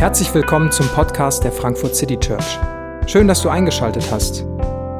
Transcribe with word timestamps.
Herzlich 0.00 0.32
willkommen 0.32 0.72
zum 0.72 0.88
Podcast 0.88 1.44
der 1.44 1.52
Frankfurt 1.52 1.94
City 1.94 2.18
Church. 2.18 2.58
Schön, 3.06 3.28
dass 3.28 3.42
du 3.42 3.50
eingeschaltet 3.50 4.10
hast. 4.10 4.46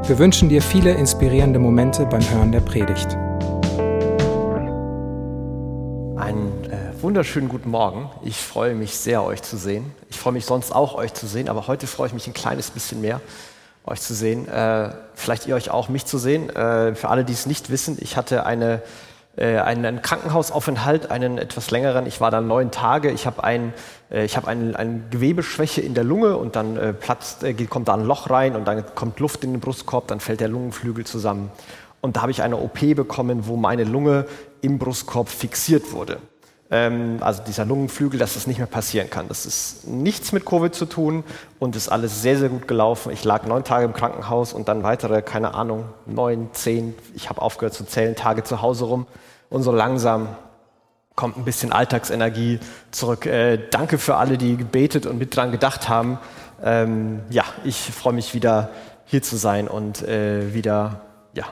Wir 0.07 0.19
wünschen 0.19 0.51
dir 0.51 0.61
viele 0.61 0.93
inspirierende 0.93 1.59
Momente 1.59 2.05
beim 2.05 2.21
Hören 2.29 2.53
der 2.53 2.61
Predigt. 2.61 3.17
Einen 6.19 6.53
äh, 6.71 7.03
wunderschönen 7.03 7.49
guten 7.49 7.71
Morgen. 7.71 8.11
Ich 8.23 8.37
freue 8.37 8.75
mich 8.75 8.95
sehr, 8.95 9.25
euch 9.25 9.41
zu 9.41 9.57
sehen. 9.57 9.91
Ich 10.11 10.19
freue 10.19 10.35
mich 10.35 10.45
sonst 10.45 10.71
auch, 10.71 10.97
euch 10.97 11.15
zu 11.15 11.27
sehen, 11.27 11.49
aber 11.49 11.67
heute 11.67 11.87
freue 11.87 12.09
ich 12.09 12.13
mich 12.13 12.27
ein 12.27 12.35
kleines 12.35 12.71
bisschen 12.71 13.01
mehr, 13.01 13.23
euch 13.87 14.03
zu 14.03 14.13
sehen. 14.13 14.47
Äh, 14.49 14.91
vielleicht 15.15 15.47
ihr 15.47 15.55
euch 15.55 15.71
auch, 15.71 15.89
mich 15.89 16.05
zu 16.05 16.19
sehen. 16.19 16.51
Äh, 16.51 16.95
für 16.95 17.09
alle, 17.09 17.25
die 17.25 17.33
es 17.33 17.47
nicht 17.47 17.71
wissen, 17.71 17.97
ich 18.03 18.19
hatte 18.19 18.45
eine 18.45 18.83
äh, 19.37 19.59
einen 19.59 20.03
Krankenhausaufenthalt, 20.03 21.11
einen 21.11 21.39
etwas 21.39 21.71
längeren. 21.71 22.07
Ich 22.07 22.21
war 22.21 22.31
da 22.31 22.41
neun 22.41 22.71
Tage. 22.71 23.11
Ich 23.11 23.27
habe 23.27 23.45
ein, 23.45 23.73
äh, 24.11 24.25
ich 24.25 24.37
hab 24.37 24.47
ein, 24.47 24.75
eine 24.77 25.03
Gewebeschwäche 25.11 25.81
in 25.81 25.95
der 25.95 26.05
Lunge 26.05 26.37
und 26.37 26.57
dann 26.57 26.77
äh, 26.77 26.93
platzt, 26.93 27.45
äh, 27.45 27.55
kommt 27.67 27.89
da 27.89 27.95
ein 27.95 28.05
Loch 28.05 28.31
rein 28.31 28.57
und 28.57 28.67
dann 28.67 28.85
kommt 28.95 29.21
Luft 29.21 29.45
in 29.45 29.53
den 29.53 29.61
Brustkorb, 29.61 30.09
dann 30.09 30.21
fällt 30.21 30.41
der 30.41 30.49
Lungenflügel 30.49 31.05
zusammen. 31.05 31.51
Und 32.01 32.17
da 32.17 32.23
habe 32.23 32.31
ich 32.33 32.43
eine 32.43 32.57
OP 32.57 32.81
bekommen, 32.95 33.47
wo 33.47 33.57
meine 33.57 33.85
Lunge 33.85 34.27
im 34.63 34.79
Brustkorb 34.79 35.29
fixiert 35.29 35.93
wurde. 35.93 36.19
Ähm, 36.71 37.19
also 37.21 37.43
dieser 37.43 37.65
Lungenflügel, 37.65 38.19
dass 38.19 38.35
das 38.35 38.47
nicht 38.47 38.59
mehr 38.59 38.67
passieren 38.69 39.11
kann. 39.11 39.27
Das 39.27 39.45
ist 39.45 39.89
nichts 39.89 40.31
mit 40.33 40.47
Covid 40.47 40.73
zu 40.75 40.87
tun 40.87 41.25
und 41.59 41.75
ist 41.75 41.89
alles 41.89 42.23
sehr, 42.23 42.39
sehr 42.39 42.49
gut 42.49 42.69
gelaufen. 42.69 43.13
Ich 43.13 43.25
lag 43.25 43.45
neun 43.45 43.65
Tage 43.65 43.85
im 43.85 43.93
Krankenhaus 43.93 44.53
und 44.53 44.69
dann 44.69 44.83
weitere, 44.85 45.21
keine 45.23 45.55
Ahnung, 45.55 45.87
neun, 46.07 46.49
zehn, 46.53 46.95
ich 47.15 47.29
habe 47.29 47.43
aufgehört 47.43 47.75
zu 47.75 47.85
zählen, 47.85 48.15
Tage 48.15 48.45
zu 48.45 48.63
Hause 48.63 48.85
rum. 48.85 49.07
Und 49.49 49.65
so 49.65 49.73
langsam 49.73 50.29
kommt 51.17 51.37
ein 51.37 51.45
bisschen 51.45 51.73
Alltagsenergie 51.73 52.61
zurück. 52.93 53.27
Äh, 53.27 53.59
danke 53.71 53.99
für 53.99 54.17
alle, 54.17 54.39
die 54.39 54.57
gebetet 54.57 55.07
und 55.07 55.19
mit 55.19 55.35
dran 55.35 55.51
gedacht 55.51 55.89
haben. 55.89 56.19
Ähm, 56.63 57.21
ja, 57.31 57.45
ich 57.65 57.91
freue 57.91 58.13
mich 58.13 58.33
wieder 58.33 58.71
hier 59.07 59.23
zu 59.23 59.37
sein 59.37 59.67
und 59.67 60.03
äh, 60.03 60.55
wieder, 60.55 61.01
ja, 61.35 61.47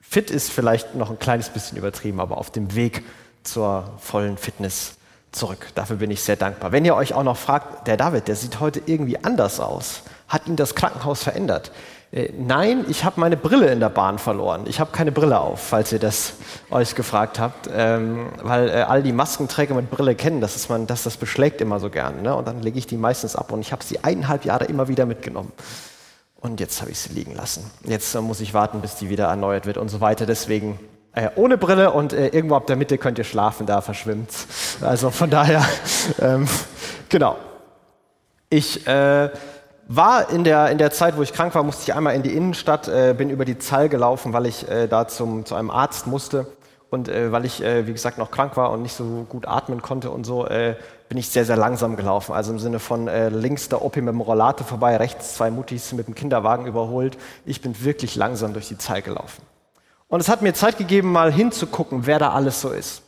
fit 0.00 0.30
ist 0.30 0.52
vielleicht 0.52 0.94
noch 0.94 1.10
ein 1.10 1.18
kleines 1.18 1.48
bisschen 1.48 1.76
übertrieben, 1.76 2.20
aber 2.20 2.38
auf 2.38 2.52
dem 2.52 2.76
Weg 2.76 3.02
zur 3.44 3.92
vollen 3.98 4.36
Fitness 4.36 4.96
zurück. 5.32 5.68
Dafür 5.74 5.96
bin 5.96 6.10
ich 6.10 6.22
sehr 6.22 6.36
dankbar. 6.36 6.72
Wenn 6.72 6.84
ihr 6.84 6.94
euch 6.94 7.14
auch 7.14 7.22
noch 7.22 7.36
fragt, 7.36 7.86
der 7.86 7.96
David, 7.96 8.28
der 8.28 8.36
sieht 8.36 8.60
heute 8.60 8.80
irgendwie 8.86 9.22
anders 9.22 9.60
aus. 9.60 10.02
Hat 10.28 10.46
ihn 10.46 10.56
das 10.56 10.74
Krankenhaus 10.74 11.22
verändert? 11.22 11.70
Äh, 12.12 12.32
nein, 12.38 12.84
ich 12.88 13.04
habe 13.04 13.20
meine 13.20 13.36
Brille 13.36 13.70
in 13.72 13.80
der 13.80 13.88
Bahn 13.88 14.18
verloren. 14.18 14.62
Ich 14.66 14.80
habe 14.80 14.92
keine 14.92 15.12
Brille 15.12 15.38
auf, 15.40 15.60
falls 15.60 15.92
ihr 15.92 15.98
das 15.98 16.34
euch 16.70 16.94
gefragt 16.94 17.38
habt, 17.38 17.68
ähm, 17.74 18.28
weil 18.42 18.68
äh, 18.68 18.82
all 18.82 19.02
die 19.02 19.12
Maskenträger 19.12 19.74
mit 19.74 19.90
Brille 19.90 20.14
kennen, 20.14 20.40
das 20.40 20.56
ist 20.56 20.68
man, 20.68 20.86
dass 20.86 21.02
das 21.02 21.16
beschlägt 21.16 21.60
immer 21.60 21.80
so 21.80 21.90
gern. 21.90 22.22
Ne? 22.22 22.34
Und 22.34 22.46
dann 22.46 22.62
lege 22.62 22.78
ich 22.78 22.86
die 22.86 22.96
meistens 22.96 23.36
ab 23.36 23.52
und 23.52 23.60
ich 23.60 23.72
habe 23.72 23.82
sie 23.82 24.02
eineinhalb 24.02 24.44
Jahre 24.44 24.64
immer 24.64 24.88
wieder 24.88 25.06
mitgenommen. 25.06 25.52
Und 26.40 26.60
jetzt 26.60 26.80
habe 26.82 26.90
ich 26.90 26.98
sie 26.98 27.12
liegen 27.12 27.34
lassen. 27.34 27.70
Jetzt 27.84 28.14
äh, 28.14 28.20
muss 28.20 28.40
ich 28.40 28.54
warten, 28.54 28.80
bis 28.80 28.94
die 28.96 29.08
wieder 29.08 29.26
erneuert 29.26 29.66
wird 29.66 29.78
und 29.78 29.88
so 29.88 30.00
weiter. 30.00 30.26
Deswegen 30.26 30.78
äh, 31.14 31.30
ohne 31.36 31.58
Brille 31.58 31.92
und 31.92 32.12
äh, 32.12 32.28
irgendwo 32.28 32.56
ab 32.56 32.66
der 32.66 32.76
Mitte 32.76 32.98
könnt 32.98 33.18
ihr 33.18 33.24
schlafen, 33.24 33.66
da 33.66 33.80
verschwimmt 33.80 34.30
Also 34.80 35.10
von 35.10 35.30
daher, 35.30 35.64
ähm, 36.20 36.48
genau. 37.08 37.36
Ich 38.50 38.86
äh, 38.86 39.30
war 39.86 40.30
in 40.30 40.42
der, 40.42 40.70
in 40.70 40.78
der 40.78 40.90
Zeit, 40.90 41.16
wo 41.16 41.22
ich 41.22 41.32
krank 41.32 41.54
war, 41.54 41.62
musste 41.62 41.82
ich 41.84 41.94
einmal 41.94 42.14
in 42.14 42.22
die 42.22 42.34
Innenstadt, 42.34 42.88
äh, 42.88 43.14
bin 43.16 43.30
über 43.30 43.44
die 43.44 43.58
Zall 43.58 43.88
gelaufen, 43.88 44.32
weil 44.32 44.46
ich 44.46 44.68
äh, 44.68 44.88
da 44.88 45.06
zum, 45.06 45.44
zu 45.44 45.54
einem 45.54 45.70
Arzt 45.70 46.06
musste. 46.08 46.46
Und 46.90 47.08
äh, 47.08 47.32
weil 47.32 47.44
ich, 47.44 47.60
wie 47.60 47.92
gesagt, 47.92 48.18
noch 48.18 48.30
krank 48.30 48.56
war 48.56 48.70
und 48.70 48.82
nicht 48.82 48.94
so 48.94 49.26
gut 49.28 49.48
atmen 49.48 49.82
konnte 49.82 50.12
und 50.12 50.24
so, 50.24 50.46
bin 51.08 51.18
ich 51.18 51.28
sehr, 51.28 51.44
sehr 51.44 51.56
langsam 51.56 51.96
gelaufen. 51.96 52.32
Also 52.32 52.52
im 52.52 52.60
Sinne 52.60 52.78
von 52.78 53.06
links 53.06 53.68
der 53.68 53.82
Opi 53.82 54.00
mit 54.00 54.14
dem 54.14 54.20
Rollator 54.20 54.64
vorbei, 54.64 54.96
rechts 54.96 55.34
zwei 55.34 55.50
Muttis 55.50 55.92
mit 55.92 56.06
dem 56.06 56.14
Kinderwagen 56.14 56.66
überholt. 56.66 57.18
Ich 57.46 57.60
bin 57.60 57.84
wirklich 57.84 58.14
langsam 58.14 58.52
durch 58.52 58.68
die 58.68 58.78
Zall 58.78 59.02
gelaufen. 59.02 59.42
Und 60.08 60.20
es 60.20 60.28
hat 60.28 60.42
mir 60.42 60.54
Zeit 60.54 60.78
gegeben, 60.78 61.12
mal 61.12 61.32
hinzugucken, 61.32 62.06
wer 62.06 62.18
da 62.18 62.30
alles 62.32 62.60
so 62.60 62.70
ist. 62.70 63.02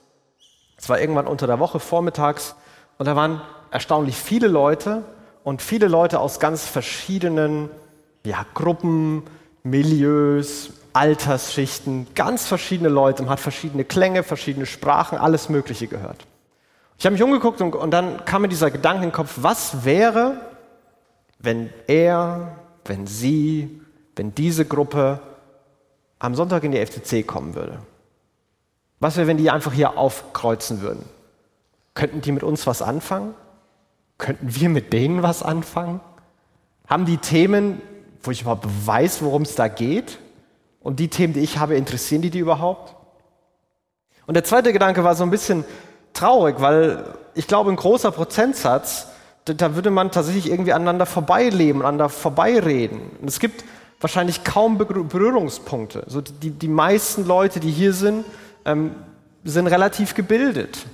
Es 0.77 0.89
war 0.89 1.01
irgendwann 1.01 1.27
unter 1.27 1.47
der 1.47 1.59
Woche 1.59 1.81
vormittags 1.81 2.55
und 2.99 3.07
da 3.07 3.17
waren 3.17 3.41
erstaunlich 3.71 4.17
viele 4.17 4.49
Leute 4.49 5.03
und 5.45 5.63
viele 5.63 5.89
Leute 5.89 6.21
aus 6.21 6.41
ganz 6.41 6.67
verschiedenen 6.67 7.71
ja, 8.25 8.45
Gruppen, 8.55 9.23
Milieus, 9.63 10.71
Altersschichten, 10.93 12.07
ganz 12.15 12.47
verschiedene 12.47 12.89
Leute. 12.89 13.23
Man 13.23 13.31
hat 13.31 13.41
verschiedene 13.41 13.85
Klänge, 13.85 14.23
verschiedene 14.23 14.67
Sprachen, 14.67 15.19
alles 15.19 15.49
Mögliche 15.49 15.87
gehört. 15.87 16.27
Ich 16.99 17.05
habe 17.05 17.13
mich 17.13 17.23
umgeguckt 17.23 17.61
und, 17.61 17.75
und 17.75 17.91
dann 17.91 18.25
kam 18.25 18.43
mir 18.43 18.49
dieser 18.49 18.71
Gedanke 18.71 19.05
in 19.05 19.11
den 19.11 19.15
Kopf, 19.15 19.35
was 19.37 19.85
wäre, 19.85 20.41
wenn 21.39 21.71
er, 21.87 22.57
wenn 22.85 23.07
sie, 23.07 23.83
wenn 24.17 24.35
diese 24.35 24.65
Gruppe 24.65 25.21
am 26.19 26.35
Sonntag 26.35 26.65
in 26.65 26.73
die 26.73 26.85
FCC 26.85 27.27
kommen 27.27 27.55
würde? 27.55 27.79
Was 29.01 29.17
wäre, 29.17 29.27
wenn 29.27 29.37
die 29.37 29.51
einfach 29.51 29.73
hier 29.73 29.99
aufkreuzen 29.99 30.81
würden? 30.81 31.05
Könnten 31.95 32.21
die 32.21 32.33
mit 32.33 32.43
uns 32.43 32.67
was 32.67 32.83
anfangen? 32.83 33.35
Könnten 34.19 34.55
wir 34.55 34.69
mit 34.69 34.93
denen 34.93 35.23
was 35.23 35.43
anfangen? 35.43 36.01
Haben 36.89 37.05
die 37.05 37.19
Themen, 37.19 37.83
wo 38.23 38.31
ich 38.31 38.43
überhaupt 38.43 38.67
weiß, 38.87 39.23
worum 39.23 39.43
es 39.43 39.55
da 39.55 39.69
geht? 39.69 40.19
Und 40.81 41.01
die 41.01 41.09
Themen, 41.09 41.35
die 41.35 41.41
ich 41.41 41.59
habe, 41.59 41.75
interessieren 41.75 42.23
die 42.23 42.31
die 42.31 42.39
überhaupt? 42.39 42.95
Und 44.27 44.35
der 44.35 44.45
zweite 44.45 44.73
Gedanke 44.73 45.05
war 45.05 45.15
so 45.15 45.25
ein 45.25 45.31
bisschen 45.31 45.65
traurig, 46.13 46.61
weil 46.61 47.05
ich 47.35 47.47
glaube, 47.47 47.71
ein 47.71 47.77
großer 47.77 48.11
Prozentsatz, 48.11 49.09
da 49.45 49.75
würde 49.75 49.91
man 49.91 50.11
tatsächlich 50.11 50.51
irgendwie 50.51 50.73
aneinander 50.73 51.07
vorbeileben, 51.07 51.83
aneinander 51.83 52.09
vorbeireden. 52.09 53.01
Und 53.21 53.29
es 53.29 53.39
gibt 53.39 53.65
wahrscheinlich 54.01 54.45
kaum 54.45 54.79
Berührungspunkte. 54.79 56.05
So 56.07 56.21
die, 56.21 56.51
die 56.51 56.69
meisten 56.69 57.27
Leute, 57.27 57.61
die 57.61 57.71
hier 57.71 57.93
sind, 57.93 58.25
ähm, 58.65 58.95
sind 59.45 59.67
relativ 59.67 60.15
gebildet. 60.15 60.87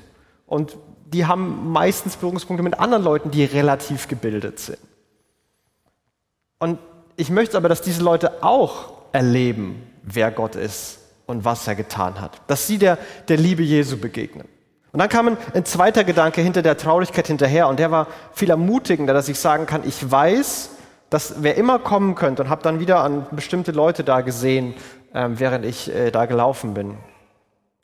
Und 0.46 0.76
die 1.06 1.26
haben 1.26 1.72
meistens 1.72 2.16
Berührungspunkte 2.16 2.62
mit 2.62 2.78
anderen 2.78 3.02
Leuten, 3.02 3.30
die 3.30 3.44
relativ 3.44 4.08
gebildet 4.08 4.60
sind. 4.60 4.78
Und 6.58 6.78
ich 7.16 7.30
möchte 7.30 7.56
aber, 7.56 7.68
dass 7.68 7.82
diese 7.82 8.02
Leute 8.02 8.42
auch 8.42 8.92
erleben, 9.12 9.82
wer 10.02 10.30
Gott 10.30 10.56
ist 10.56 10.98
und 11.26 11.44
was 11.44 11.66
er 11.66 11.74
getan 11.74 12.20
hat. 12.20 12.40
Dass 12.46 12.66
sie 12.66 12.78
der, 12.78 12.98
der 13.28 13.36
Liebe 13.36 13.62
Jesu 13.62 13.96
begegnen. 13.96 14.46
Und 14.92 14.98
dann 14.98 15.08
kam 15.08 15.36
ein, 15.54 15.64
zweiter 15.64 16.04
Gedanke 16.04 16.42
hinter 16.42 16.60
der 16.60 16.76
Traurigkeit 16.76 17.26
hinterher 17.26 17.66
und 17.68 17.78
der 17.78 17.90
war 17.90 18.08
viel 18.34 18.50
ermutigender, 18.50 19.14
dass 19.14 19.28
ich 19.28 19.38
sagen 19.38 19.64
kann, 19.64 19.88
ich 19.88 20.10
weiß, 20.10 20.71
dass 21.12 21.42
wer 21.42 21.56
immer 21.56 21.78
kommen 21.78 22.14
könnte 22.14 22.42
und 22.42 22.48
habe 22.48 22.62
dann 22.62 22.80
wieder 22.80 23.04
an 23.04 23.26
bestimmte 23.32 23.70
Leute 23.72 24.02
da 24.02 24.22
gesehen, 24.22 24.74
äh, 25.12 25.28
während 25.28 25.66
ich 25.66 25.94
äh, 25.94 26.10
da 26.10 26.24
gelaufen 26.24 26.72
bin. 26.72 26.96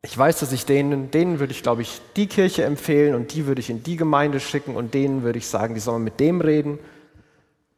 Ich 0.00 0.16
weiß, 0.16 0.40
dass 0.40 0.52
ich 0.52 0.64
denen, 0.64 1.10
denen 1.10 1.38
würde 1.38 1.52
ich, 1.52 1.62
glaube 1.62 1.82
ich, 1.82 2.00
die 2.16 2.26
Kirche 2.26 2.64
empfehlen 2.64 3.14
und 3.14 3.34
die 3.34 3.46
würde 3.46 3.60
ich 3.60 3.68
in 3.68 3.82
die 3.82 3.96
Gemeinde 3.96 4.40
schicken 4.40 4.76
und 4.76 4.94
denen 4.94 5.24
würde 5.24 5.38
ich 5.38 5.46
sagen, 5.46 5.74
die 5.74 5.80
sollen 5.80 6.04
mit 6.04 6.20
dem 6.20 6.40
reden. 6.40 6.78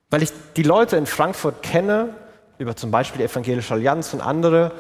Weil 0.08 0.22
ich 0.22 0.30
die 0.54 0.62
Leute 0.62 0.96
in 0.96 1.06
Frankfurt 1.06 1.64
kenne, 1.64 2.14
über 2.58 2.76
zum 2.76 2.92
Beispiel 2.92 3.18
die 3.18 3.32
Evangelische 3.32 3.74
Allianz 3.74 4.14
und 4.14 4.20
andere, 4.20 4.70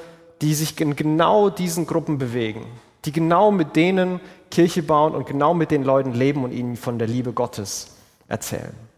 die 0.40 0.54
sich 0.54 0.80
in 0.80 0.94
genau 0.94 1.50
diesen 1.50 1.86
Gruppen 1.86 2.18
bewegen, 2.18 2.64
die 3.06 3.12
genau 3.12 3.50
mit 3.50 3.74
denen 3.74 4.20
Kirche 4.52 4.84
bauen 4.84 5.16
und 5.16 5.26
genau 5.26 5.52
mit 5.52 5.72
den 5.72 5.82
Leuten 5.82 6.12
leben 6.12 6.44
und 6.44 6.52
ihnen 6.52 6.76
von 6.76 6.98
der 6.98 7.08
Liebe 7.08 7.32
Gottes 7.32 7.96
erzählen. 8.28 8.89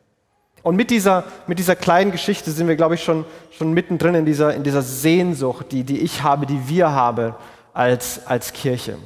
Und 0.63 0.77
mit 0.77 0.91
dieser, 0.91 1.25
mit 1.47 1.59
dieser 1.59 1.75
kleinen 1.75 2.13
Geschichte 2.13 2.51
sind 2.51 2.69
wir, 2.69 2.77
glaube 2.77 2.95
ich, 2.95 3.03
schon, 3.03 3.25
schon 3.51 3.73
mittendrin 3.73 4.15
in 4.15 4.25
dieser, 4.25 4.55
in 4.55 4.63
dieser 4.63 4.83
Sehnsucht, 4.83 5.67
die, 5.73 5.83
die 5.83 5.99
ich 5.99 6.23
habe, 6.23 6.47
die 6.47 6.69
wir 6.69 6.93
haben 6.93 7.35
als, 7.75 8.27
als 8.27 8.53
Kirche. 8.53 8.97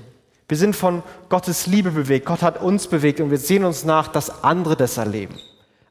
Wir 0.48 0.56
sind 0.56 0.76
von 0.76 1.02
Gottes 1.28 1.66
Liebe 1.66 1.90
bewegt. 1.90 2.26
Gott 2.26 2.42
hat 2.42 2.60
uns 2.60 2.86
bewegt 2.86 3.20
und 3.20 3.30
wir 3.30 3.38
sehen 3.38 3.64
uns 3.64 3.84
nach, 3.84 4.08
dass 4.08 4.44
andere 4.44 4.76
das 4.76 4.96
erleben. 4.96 5.34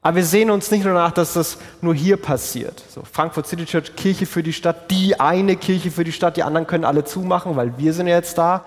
Aber 0.00 0.16
wir 0.16 0.24
sehen 0.24 0.50
uns 0.50 0.70
nicht 0.70 0.84
nur 0.84 0.94
nach, 0.94 1.10
dass 1.10 1.32
das 1.32 1.58
nur 1.80 1.92
hier 1.94 2.16
passiert. 2.16 2.80
So, 2.88 3.02
Frankfurt 3.10 3.48
City 3.48 3.66
Church, 3.66 3.96
Kirche 3.96 4.24
für 4.24 4.42
die 4.42 4.52
Stadt, 4.52 4.90
die 4.90 5.18
eine 5.18 5.56
Kirche 5.56 5.90
für 5.90 6.04
die 6.04 6.12
Stadt, 6.12 6.36
die 6.36 6.44
anderen 6.44 6.68
können 6.68 6.84
alle 6.84 7.04
zumachen, 7.04 7.56
weil 7.56 7.76
wir 7.76 7.92
sind 7.92 8.06
ja 8.06 8.14
jetzt 8.14 8.38
da. 8.38 8.64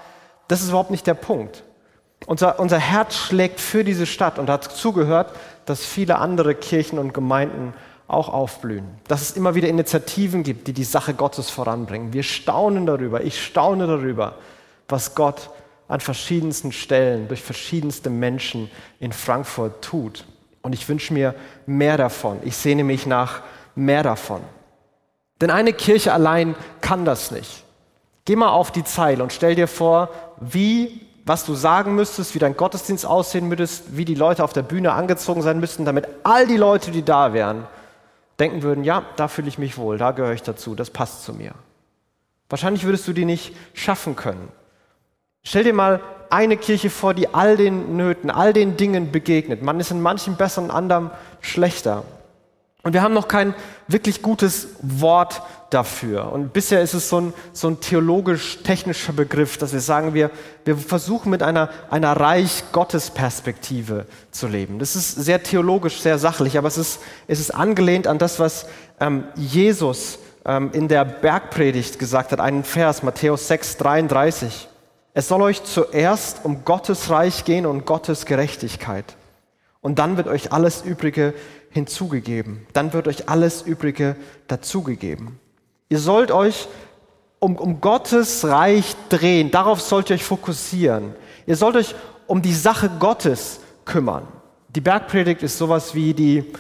Das 0.50 0.62
ist 0.62 0.68
überhaupt 0.68 0.91
nicht 0.91 1.07
der 1.07 1.13
Punkt. 1.13 1.63
Unser, 2.25 2.59
unser 2.59 2.77
Herz 2.77 3.15
schlägt 3.15 3.62
für 3.62 3.85
diese 3.85 4.06
Stadt 4.06 4.38
und 4.38 4.47
dazu 4.47 4.91
gehört, 4.91 5.31
dass 5.69 5.86
viele 5.86 6.18
andere 6.18 6.56
Kirchen 6.56 6.98
und 6.98 7.13
Gemeinden 7.13 7.74
auch 8.07 8.27
aufblühen. 8.27 8.86
Dass 9.07 9.21
es 9.21 9.38
immer 9.38 9.54
wieder 9.54 9.68
Initiativen 9.68 10.42
gibt, 10.42 10.68
die 10.68 10.74
die 10.74 10.83
Sache 10.83 11.13
Gottes 11.13 11.51
voranbringen. 11.51 12.12
Wir 12.12 12.24
staunen 12.24 12.88
darüber, 12.88 13.21
ich 13.21 13.44
staune 13.44 13.86
darüber, 13.86 14.36
was 14.88 15.13
Gott 15.13 15.51
an 15.88 16.00
verschiedensten 16.00 16.71
Stellen 16.71 17.27
durch 17.27 17.44
verschiedenste 17.44 18.10
Menschen 18.10 18.71
in 19.00 19.12
Frankfurt 19.12 19.83
tut. 19.83 20.25
Und 20.63 20.74
ich 20.74 20.89
wünsche 20.89 21.13
mir 21.13 21.36
mehr 21.68 21.98
davon. 21.98 22.39
Ich 22.44 22.57
sehne 22.57 22.83
mich 22.83 23.06
nach 23.06 23.42
mehr 23.75 24.01
davon. 24.01 24.42
Denn 25.39 25.51
eine 25.51 25.74
Kirche 25.74 26.13
allein 26.13 26.56
kann 26.81 27.06
das 27.06 27.30
nicht. 27.30 27.63
Geh 28.25 28.36
mal 28.36 28.50
auf 28.50 28.71
die 28.71 28.83
Zeile 28.83 29.21
und 29.24 29.33
stell 29.33 29.56
dir 29.56 29.68
vor, 29.68 30.10
wie 30.39 31.08
was 31.29 31.45
du 31.45 31.53
sagen 31.53 31.93
müsstest, 31.93 32.33
wie 32.33 32.39
dein 32.39 32.57
Gottesdienst 32.57 33.05
aussehen 33.05 33.47
müsstest, 33.47 33.95
wie 33.95 34.03
die 34.03 34.15
Leute 34.15 34.43
auf 34.43 34.51
der 34.51 34.63
Bühne 34.63 34.93
angezogen 34.93 35.43
sein 35.43 35.59
müssten, 35.59 35.85
damit 35.85 36.07
all 36.23 36.47
die 36.47 36.57
Leute, 36.57 36.89
die 36.89 37.05
da 37.05 37.33
wären, 37.33 37.67
denken 38.39 38.63
würden, 38.63 38.83
ja, 38.83 39.03
da 39.15 39.27
fühle 39.27 39.47
ich 39.47 39.59
mich 39.59 39.77
wohl, 39.77 39.99
da 39.99 40.09
gehöre 40.09 40.33
ich 40.33 40.41
dazu, 40.41 40.73
das 40.73 40.89
passt 40.89 41.23
zu 41.23 41.33
mir. 41.33 41.51
Wahrscheinlich 42.49 42.83
würdest 42.83 43.07
du 43.07 43.13
die 43.13 43.25
nicht 43.25 43.55
schaffen 43.75 44.15
können. 44.15 44.49
Stell 45.43 45.63
dir 45.63 45.73
mal 45.73 46.01
eine 46.31 46.57
Kirche 46.57 46.89
vor, 46.89 47.13
die 47.13 47.31
all 47.31 47.57
den 47.57 47.95
Nöten, 47.95 48.31
all 48.31 48.51
den 48.51 48.75
Dingen 48.75 49.11
begegnet. 49.11 49.61
Man 49.61 49.79
ist 49.79 49.91
in 49.91 50.01
manchen 50.01 50.35
besser, 50.35 50.63
in 50.63 50.71
anderen 50.71 51.11
schlechter. 51.41 52.05
Und 52.81 52.93
wir 52.93 53.03
haben 53.03 53.13
noch 53.13 53.27
kein 53.27 53.53
wirklich 53.87 54.23
gutes 54.23 54.69
Wort 54.81 55.43
dafür. 55.69 56.31
Und 56.31 56.54
bisher 56.54 56.81
ist 56.81 56.94
es 56.94 57.10
so 57.10 57.21
ein, 57.21 57.33
so 57.54 57.68
ein 57.68 57.80
theologisch-technischer 57.80 59.13
Begriff, 59.13 59.57
dass 59.57 59.74
wir 59.74 59.81
sagen, 59.81 60.13
wir, 60.13 60.31
wir 60.66 60.77
versuchen 60.77 61.30
mit 61.30 61.44
einer, 61.44 61.69
einer 61.89 62.13
Reich-Gottes-Perspektive 62.13 64.06
zu 64.31 64.48
leben. 64.48 64.80
Das 64.80 64.95
ist 64.95 65.12
sehr 65.12 65.44
theologisch, 65.44 66.01
sehr 66.01 66.18
sachlich, 66.18 66.57
aber 66.57 66.68
es 66.68 66.77
ist, 66.77 67.00
es 67.27 67.39
ist 67.39 67.51
angelehnt 67.51 68.07
an 68.07 68.18
das, 68.18 68.39
was 68.39 68.66
ähm, 69.00 69.25
Jesus 69.36 70.19
ähm, 70.45 70.71
in 70.74 70.88
der 70.88 71.06
Bergpredigt 71.06 72.00
gesagt 72.00 72.31
hat, 72.31 72.39
einen 72.39 72.63
Vers, 72.63 73.04
Matthäus 73.04 73.48
6, 73.48 73.77
33. 73.77 74.68
Es 75.13 75.27
soll 75.27 75.42
euch 75.42 75.63
zuerst 75.63 76.42
um 76.44 76.66
Gottes 76.66 77.10
Reich 77.10 77.45
gehen 77.45 77.66
und 77.66 77.86
Gottes 77.86 78.25
Gerechtigkeit. 78.25 79.16
Und 79.81 80.00
dann 80.00 80.18
wird 80.18 80.27
euch 80.27 80.51
alles 80.51 80.81
Übrige 80.81 81.33
hinzugegeben. 81.71 82.66
Dann 82.74 82.94
wird 82.94 83.07
euch 83.07 83.30
alles 83.30 83.62
Übrige 83.62 84.16
dazugegeben. 84.48 85.39
Ihr 85.89 86.00
sollt 86.00 86.31
euch 86.31 86.68
um, 87.39 87.56
um 87.56 87.81
Gottes 87.81 88.45
Reich 88.45 88.95
drehen. 89.09 89.50
Darauf 89.50 89.81
sollt 89.81 90.09
ihr 90.09 90.15
euch 90.15 90.24
fokussieren. 90.24 91.15
Ihr 91.47 91.56
sollt 91.56 91.75
euch 91.75 91.95
um 92.27 92.44
die 92.44 92.53
Sache 92.53 92.91
Gottes 93.00 93.59
kümmern. 93.86 94.27
Die 94.69 94.81
Bergpredigt 94.81 95.41
ist 95.41 95.57
sowas 95.57 95.95
wie 95.95 96.13
die, 96.13 96.53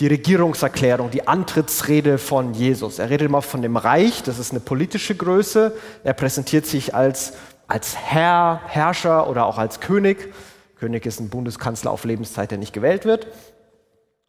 die 0.00 0.06
Regierungserklärung, 0.06 1.10
die 1.10 1.28
Antrittsrede 1.28 2.16
von 2.16 2.54
Jesus. 2.54 2.98
Er 2.98 3.10
redet 3.10 3.28
immer 3.28 3.42
von 3.42 3.60
dem 3.60 3.76
Reich, 3.76 4.22
das 4.22 4.38
ist 4.38 4.52
eine 4.52 4.60
politische 4.60 5.14
Größe. 5.14 5.76
Er 6.02 6.14
präsentiert 6.14 6.64
sich 6.64 6.94
als, 6.94 7.34
als 7.68 7.98
Herr, 7.98 8.62
Herrscher 8.66 9.28
oder 9.28 9.44
auch 9.44 9.58
als 9.58 9.80
König. 9.80 10.32
König 10.78 11.04
ist 11.04 11.20
ein 11.20 11.28
Bundeskanzler 11.28 11.90
auf 11.90 12.04
Lebenszeit, 12.04 12.50
der 12.50 12.56
nicht 12.56 12.72
gewählt 12.72 13.04
wird. 13.04 13.26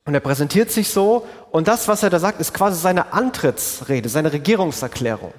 Und 0.06 0.14
er 0.14 0.20
präsentiert 0.20 0.72
sich 0.72 0.90
so 0.90 1.28
und 1.52 1.68
das, 1.68 1.88
was 1.88 2.04
er 2.04 2.10
da 2.10 2.20
sagt, 2.20 2.40
ist 2.40 2.54
quasi 2.54 2.80
seine 2.80 3.14
Antrittsrede, 3.14 4.10
seine 4.10 4.34
Regierungserklärung. 4.34 5.34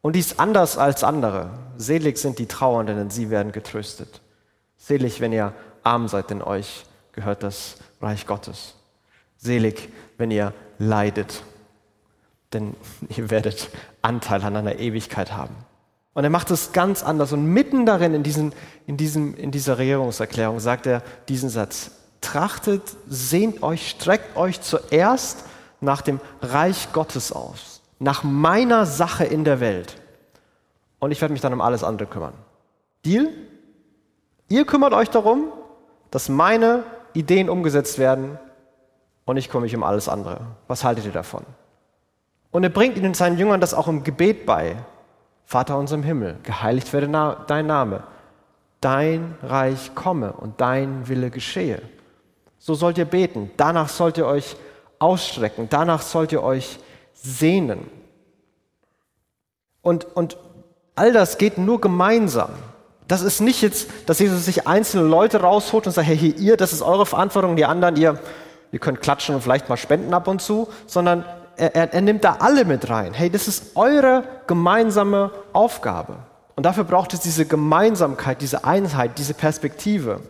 Und 0.00 0.16
die 0.16 0.20
ist 0.20 0.40
anders 0.40 0.76
als 0.76 1.04
andere. 1.04 1.50
Selig 1.76 2.18
sind 2.18 2.38
die 2.38 2.46
Trauernden, 2.46 2.96
denn 2.96 3.10
sie 3.10 3.30
werden 3.30 3.52
getröstet. 3.52 4.20
Selig, 4.76 5.20
wenn 5.20 5.32
ihr 5.32 5.54
arm 5.82 6.08
seid, 6.08 6.30
denn 6.30 6.42
euch 6.42 6.84
gehört 7.12 7.42
das 7.42 7.76
Reich 8.02 8.26
Gottes. 8.26 8.74
Selig, 9.38 9.88
wenn 10.18 10.30
ihr 10.30 10.52
leidet, 10.78 11.42
denn 12.52 12.74
ihr 13.16 13.30
werdet 13.30 13.70
Anteil 14.02 14.42
an 14.42 14.56
einer 14.56 14.78
Ewigkeit 14.78 15.32
haben. 15.32 15.54
Und 16.14 16.24
er 16.24 16.30
macht 16.30 16.50
es 16.50 16.72
ganz 16.72 17.02
anders. 17.02 17.32
Und 17.32 17.46
mitten 17.46 17.86
darin, 17.86 18.14
in, 18.14 18.22
diesen, 18.22 18.52
in, 18.86 18.96
diesem, 18.96 19.36
in 19.36 19.50
dieser 19.50 19.78
Regierungserklärung, 19.78 20.60
sagt 20.60 20.86
er 20.86 21.02
diesen 21.28 21.48
Satz 21.48 21.90
trachtet, 22.24 22.82
sehnt 23.08 23.62
euch, 23.62 23.90
streckt 23.90 24.36
euch 24.36 24.60
zuerst 24.60 25.44
nach 25.80 26.02
dem 26.02 26.20
Reich 26.42 26.92
Gottes 26.92 27.32
aus, 27.32 27.82
nach 27.98 28.24
meiner 28.24 28.86
Sache 28.86 29.24
in 29.24 29.44
der 29.44 29.60
Welt. 29.60 30.00
Und 30.98 31.10
ich 31.10 31.20
werde 31.20 31.32
mich 31.32 31.40
dann 31.40 31.52
um 31.52 31.60
alles 31.60 31.84
andere 31.84 32.08
kümmern. 32.08 32.34
Deal? 33.04 33.28
Ihr 34.48 34.64
kümmert 34.64 34.92
euch 34.92 35.10
darum, 35.10 35.52
dass 36.10 36.28
meine 36.28 36.84
Ideen 37.12 37.48
umgesetzt 37.48 37.98
werden 37.98 38.38
und 39.24 39.36
ich 39.36 39.48
kümmere 39.48 39.64
mich 39.64 39.76
um 39.76 39.82
alles 39.82 40.08
andere. 40.08 40.40
Was 40.68 40.84
haltet 40.84 41.04
ihr 41.04 41.12
davon? 41.12 41.44
Und 42.50 42.62
er 42.62 42.70
bringt 42.70 42.96
ihnen 42.96 43.14
seinen 43.14 43.38
Jüngern 43.38 43.60
das 43.60 43.74
auch 43.74 43.88
im 43.88 44.04
Gebet 44.04 44.46
bei. 44.46 44.76
Vater 45.44 45.76
unser 45.76 45.96
im 45.96 46.02
Himmel, 46.02 46.38
geheiligt 46.42 46.92
werde 46.92 47.36
dein 47.46 47.66
Name. 47.66 48.04
Dein 48.80 49.34
Reich 49.42 49.94
komme 49.94 50.32
und 50.32 50.60
dein 50.60 51.08
Wille 51.08 51.30
geschehe. 51.30 51.82
So 52.66 52.72
sollt 52.72 52.96
ihr 52.96 53.04
beten. 53.04 53.50
Danach 53.58 53.90
sollt 53.90 54.16
ihr 54.16 54.24
euch 54.24 54.56
ausstrecken. 54.98 55.66
Danach 55.68 56.00
sollt 56.00 56.32
ihr 56.32 56.42
euch 56.42 56.78
sehnen. 57.12 57.90
Und, 59.82 60.06
und 60.16 60.38
all 60.94 61.12
das 61.12 61.36
geht 61.36 61.58
nur 61.58 61.78
gemeinsam. 61.78 62.48
Das 63.06 63.20
ist 63.20 63.42
nicht 63.42 63.60
jetzt, 63.60 63.90
dass 64.06 64.18
Jesus 64.18 64.46
sich 64.46 64.66
einzelne 64.66 65.06
Leute 65.06 65.42
rausholt 65.42 65.86
und 65.86 65.92
sagt, 65.92 66.08
hey, 66.08 66.16
hier, 66.16 66.38
ihr, 66.38 66.56
das 66.56 66.72
ist 66.72 66.80
eure 66.80 67.04
Verantwortung, 67.04 67.54
die 67.54 67.66
anderen, 67.66 67.96
ihr, 67.96 68.18
ihr 68.72 68.78
könnt 68.78 69.02
klatschen 69.02 69.34
und 69.34 69.42
vielleicht 69.42 69.68
mal 69.68 69.76
spenden 69.76 70.14
ab 70.14 70.26
und 70.26 70.40
zu, 70.40 70.68
sondern 70.86 71.26
er, 71.58 71.74
er, 71.74 71.92
er 71.92 72.00
nimmt 72.00 72.24
da 72.24 72.36
alle 72.40 72.64
mit 72.64 72.88
rein. 72.88 73.12
Hey, 73.12 73.28
das 73.28 73.46
ist 73.46 73.76
eure 73.76 74.24
gemeinsame 74.46 75.32
Aufgabe. 75.52 76.16
Und 76.56 76.64
dafür 76.64 76.84
braucht 76.84 77.12
es 77.12 77.20
diese 77.20 77.44
Gemeinsamkeit, 77.44 78.40
diese 78.40 78.64
Einheit, 78.64 79.18
diese 79.18 79.34
Perspektive. 79.34 80.22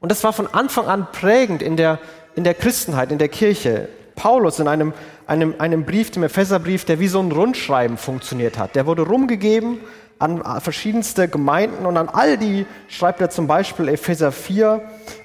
Und 0.00 0.10
das 0.10 0.22
war 0.24 0.32
von 0.32 0.46
Anfang 0.46 0.86
an 0.86 1.08
prägend 1.10 1.62
in 1.62 1.76
der, 1.76 1.98
in 2.34 2.44
der 2.44 2.54
Christenheit, 2.54 3.10
in 3.10 3.18
der 3.18 3.28
Kirche. 3.28 3.88
Paulus 4.14 4.58
in 4.58 4.68
einem, 4.68 4.92
einem, 5.26 5.54
einem 5.58 5.84
Brief, 5.84 6.10
dem 6.10 6.24
Epheserbrief, 6.24 6.84
der 6.84 6.98
wie 6.98 7.08
so 7.08 7.20
ein 7.20 7.30
Rundschreiben 7.30 7.96
funktioniert 7.96 8.58
hat. 8.58 8.74
Der 8.74 8.86
wurde 8.86 9.02
rumgegeben 9.02 9.78
an 10.18 10.42
verschiedenste 10.60 11.28
Gemeinden 11.28 11.86
und 11.86 11.96
an 11.96 12.08
all 12.08 12.36
die 12.36 12.66
schreibt 12.88 13.20
er 13.20 13.30
zum 13.30 13.46
Beispiel 13.46 13.88
Epheser 13.88 14.32
4, 14.32 14.82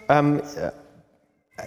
ähm, 0.10 0.42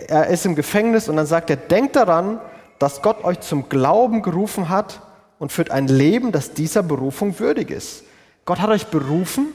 er 0.08 0.28
ist 0.28 0.46
im 0.46 0.54
Gefängnis 0.54 1.08
und 1.08 1.16
dann 1.16 1.26
sagt 1.26 1.50
er, 1.50 1.56
denkt 1.56 1.96
daran, 1.96 2.40
dass 2.78 3.02
Gott 3.02 3.24
euch 3.24 3.40
zum 3.40 3.68
Glauben 3.68 4.22
gerufen 4.22 4.68
hat 4.68 5.00
und 5.38 5.52
führt 5.52 5.70
ein 5.70 5.88
Leben, 5.88 6.32
das 6.32 6.52
dieser 6.52 6.82
Berufung 6.82 7.38
würdig 7.38 7.70
ist. 7.70 8.04
Gott 8.44 8.60
hat 8.60 8.70
euch 8.70 8.86
berufen, 8.86 9.48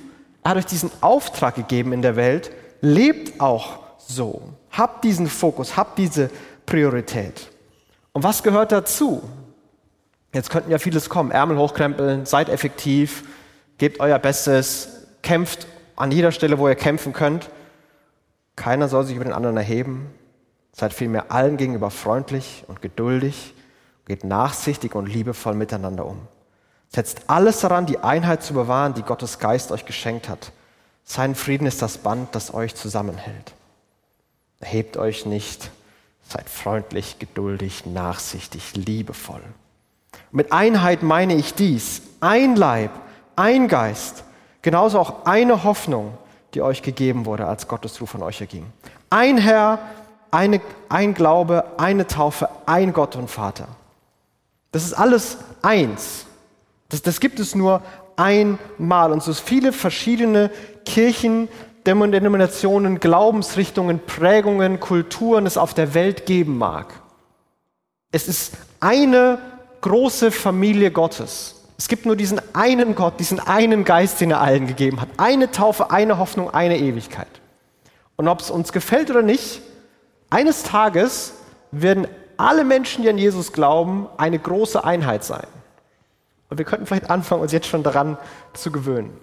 er 0.43 0.51
hat 0.51 0.57
euch 0.57 0.65
diesen 0.65 0.91
Auftrag 1.01 1.55
gegeben 1.55 1.93
in 1.93 2.01
der 2.01 2.15
Welt 2.15 2.51
lebt 2.81 3.39
auch 3.39 3.79
so. 3.97 4.41
Habt 4.71 5.03
diesen 5.03 5.27
Fokus, 5.27 5.77
habt 5.77 5.97
diese 5.97 6.29
Priorität. 6.65 7.49
Und 8.13 8.23
was 8.23 8.43
gehört 8.43 8.71
dazu? 8.71 9.23
Jetzt 10.33 10.49
könnten 10.49 10.71
ja 10.71 10.79
vieles 10.79 11.09
kommen. 11.09 11.31
Ärmel 11.31 11.57
hochkrempeln, 11.57 12.25
seid 12.25 12.49
effektiv, 12.49 13.23
gebt 13.77 13.99
euer 13.99 14.19
Bestes, 14.19 15.07
kämpft 15.21 15.67
an 15.95 16.11
jeder 16.11 16.31
Stelle, 16.31 16.57
wo 16.57 16.67
ihr 16.67 16.75
kämpfen 16.75 17.13
könnt. 17.13 17.49
Keiner 18.55 18.87
soll 18.87 19.05
sich 19.05 19.15
über 19.15 19.25
den 19.25 19.33
anderen 19.33 19.57
erheben. 19.57 20.13
Seid 20.73 20.93
vielmehr 20.93 21.31
allen 21.31 21.57
gegenüber 21.57 21.91
freundlich 21.91 22.63
und 22.67 22.81
geduldig, 22.81 23.53
geht 24.05 24.23
nachsichtig 24.23 24.95
und 24.95 25.07
liebevoll 25.07 25.53
miteinander 25.53 26.05
um. 26.05 26.27
Setzt 26.87 27.29
alles 27.29 27.59
daran, 27.59 27.85
die 27.85 27.99
Einheit 27.99 28.41
zu 28.41 28.53
bewahren, 28.53 28.93
die 28.93 29.03
Gottes 29.03 29.39
Geist 29.39 29.71
euch 29.71 29.85
geschenkt 29.85 30.29
hat. 30.29 30.53
Sein 31.11 31.35
Frieden 31.35 31.67
ist 31.67 31.81
das 31.81 31.97
Band, 31.97 32.35
das 32.35 32.53
euch 32.53 32.73
zusammenhält. 32.73 33.51
Erhebt 34.61 34.95
euch 34.95 35.25
nicht, 35.25 35.69
seid 36.25 36.49
freundlich, 36.49 37.19
geduldig, 37.19 37.85
nachsichtig, 37.85 38.77
liebevoll. 38.77 39.43
Mit 40.31 40.53
Einheit 40.53 41.03
meine 41.03 41.35
ich 41.35 41.53
dies, 41.53 42.01
ein 42.21 42.55
Leib, 42.55 42.91
ein 43.35 43.67
Geist, 43.67 44.23
genauso 44.61 44.99
auch 44.99 45.25
eine 45.25 45.65
Hoffnung, 45.65 46.17
die 46.53 46.61
euch 46.61 46.81
gegeben 46.81 47.25
wurde, 47.25 47.45
als 47.45 47.67
Gottes 47.67 47.99
Ruf 47.99 48.11
von 48.11 48.23
euch 48.23 48.39
erging. 48.39 48.71
Ein 49.09 49.37
Herr, 49.37 49.79
eine, 50.31 50.61
ein 50.87 51.13
Glaube, 51.13 51.77
eine 51.77 52.07
Taufe, 52.07 52.47
ein 52.65 52.93
Gott 52.93 53.17
und 53.17 53.29
Vater. 53.29 53.67
Das 54.71 54.85
ist 54.85 54.93
alles 54.93 55.39
eins. 55.61 56.25
Das, 56.87 57.01
das 57.01 57.19
gibt 57.19 57.41
es 57.41 57.53
nur 57.53 57.81
einmal. 58.15 59.11
Und 59.11 59.23
so 59.23 59.33
viele 59.33 59.73
verschiedene 59.73 60.51
Kirchen, 60.85 61.47
Denominationen, 61.85 62.99
Glaubensrichtungen, 62.99 63.99
Prägungen, 64.05 64.79
Kulturen 64.79 65.45
es 65.45 65.57
auf 65.57 65.73
der 65.73 65.93
Welt 65.93 66.25
geben 66.25 66.57
mag. 66.57 66.93
Es 68.11 68.27
ist 68.27 68.53
eine 68.79 69.39
große 69.81 70.31
Familie 70.31 70.91
Gottes. 70.91 71.55
Es 71.77 71.87
gibt 71.87 72.05
nur 72.05 72.15
diesen 72.15 72.39
einen 72.53 72.93
Gott, 72.93 73.19
diesen 73.19 73.39
einen 73.39 73.83
Geist, 73.85 74.21
den 74.21 74.31
er 74.31 74.41
allen 74.41 74.67
gegeben 74.67 75.01
hat. 75.01 75.09
Eine 75.17 75.49
Taufe, 75.49 75.89
eine 75.89 76.19
Hoffnung, 76.19 76.53
eine 76.53 76.77
Ewigkeit. 76.77 77.27
Und 78.17 78.27
ob 78.27 78.39
es 78.41 78.51
uns 78.51 78.71
gefällt 78.71 79.09
oder 79.09 79.23
nicht, 79.23 79.61
eines 80.29 80.61
Tages 80.61 81.33
werden 81.71 82.07
alle 82.37 82.63
Menschen, 82.63 83.03
die 83.03 83.09
an 83.09 83.17
Jesus 83.17 83.51
glauben, 83.51 84.07
eine 84.17 84.37
große 84.37 84.83
Einheit 84.83 85.23
sein. 85.23 85.47
Und 86.49 86.57
wir 86.57 86.65
könnten 86.65 86.85
vielleicht 86.85 87.09
anfangen, 87.09 87.41
uns 87.41 87.51
jetzt 87.51 87.67
schon 87.67 87.81
daran 87.81 88.17
zu 88.53 88.71
gewöhnen. 88.71 89.17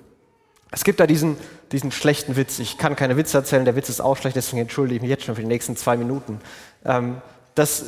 Es 0.71 0.85
gibt 0.85 1.01
da 1.01 1.07
diesen, 1.07 1.37
diesen 1.73 1.93
schlechten 1.93 2.37
Witz. 2.37 2.59
Ich 2.59 2.79
kann 2.79 2.95
keine 2.95 3.17
Witze 3.17 3.39
erzählen, 3.39 3.65
der 3.65 3.77
Witz 3.77 3.89
ist 3.89 4.01
auch 4.01 4.17
schlecht, 4.17 4.37
deswegen 4.37 4.63
entschuldige 4.63 4.97
ich 4.97 5.03
mich 5.03 5.11
jetzt 5.11 5.25
schon 5.25 5.35
für 5.35 5.41
die 5.41 5.49
nächsten 5.49 5.77
zwei 5.77 5.97
Minuten. 5.97 6.41
Ähm, 6.85 7.23
dass 7.55 7.85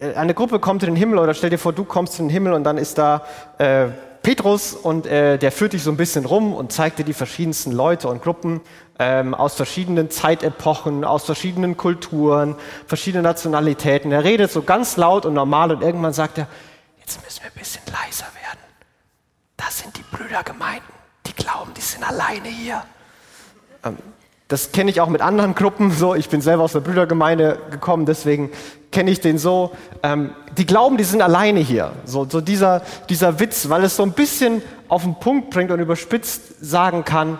äh, 0.00 0.14
eine 0.14 0.34
Gruppe 0.34 0.58
kommt 0.58 0.82
in 0.82 0.90
den 0.90 0.96
Himmel 0.96 1.18
oder 1.18 1.34
stell 1.34 1.50
dir 1.50 1.58
vor, 1.58 1.72
du 1.72 1.84
kommst 1.84 2.18
in 2.18 2.26
den 2.26 2.30
Himmel 2.30 2.52
und 2.54 2.64
dann 2.64 2.78
ist 2.78 2.98
da 2.98 3.24
äh, 3.58 3.88
Petrus 4.22 4.74
und 4.74 5.06
äh, 5.06 5.38
der 5.38 5.52
führt 5.52 5.72
dich 5.72 5.82
so 5.82 5.90
ein 5.90 5.96
bisschen 5.96 6.24
rum 6.24 6.52
und 6.52 6.72
zeigt 6.72 6.98
dir 6.98 7.04
die 7.04 7.14
verschiedensten 7.14 7.72
Leute 7.72 8.08
und 8.08 8.22
Gruppen 8.22 8.60
ähm, 8.98 9.34
aus 9.34 9.54
verschiedenen 9.54 10.10
Zeitepochen, 10.10 11.04
aus 11.04 11.24
verschiedenen 11.24 11.76
Kulturen, 11.76 12.56
verschiedenen 12.86 13.22
Nationalitäten. 13.22 14.10
Er 14.12 14.24
redet 14.24 14.50
so 14.50 14.62
ganz 14.62 14.96
laut 14.96 15.24
und 15.24 15.34
normal 15.34 15.70
und 15.70 15.82
irgendwann 15.82 16.12
sagt 16.12 16.38
er, 16.38 16.48
jetzt 16.98 17.22
müssen 17.24 17.42
wir 17.42 17.50
ein 17.50 17.58
bisschen 17.58 17.82
leiser 17.86 18.26
werden. 18.42 18.58
Das 19.56 19.78
sind 19.78 19.96
die 19.96 20.04
Brüdergemeinden, 20.14 20.92
glauben, 21.38 21.72
die 21.74 21.80
sind 21.80 22.06
alleine 22.06 22.48
hier. 22.48 22.84
Ähm, 23.84 23.96
das 24.48 24.72
kenne 24.72 24.90
ich 24.90 25.00
auch 25.02 25.08
mit 25.08 25.20
anderen 25.20 25.54
Gruppen 25.54 25.90
so. 25.90 26.14
Ich 26.14 26.30
bin 26.30 26.40
selber 26.40 26.62
aus 26.62 26.72
der 26.72 26.80
Brüdergemeinde 26.80 27.58
gekommen, 27.70 28.06
deswegen 28.06 28.50
kenne 28.90 29.10
ich 29.10 29.20
den 29.20 29.36
so. 29.36 29.72
Ähm, 30.02 30.32
die 30.56 30.64
glauben, 30.64 30.96
die 30.96 31.04
sind 31.04 31.20
alleine 31.20 31.60
hier. 31.60 31.92
So, 32.06 32.26
so 32.28 32.40
dieser, 32.40 32.82
dieser 33.10 33.40
Witz, 33.40 33.68
weil 33.68 33.84
es 33.84 33.96
so 33.96 34.02
ein 34.02 34.12
bisschen 34.12 34.62
auf 34.88 35.02
den 35.02 35.16
Punkt 35.16 35.50
bringt 35.50 35.70
und 35.70 35.80
überspitzt 35.80 36.64
sagen 36.64 37.04
kann, 37.04 37.38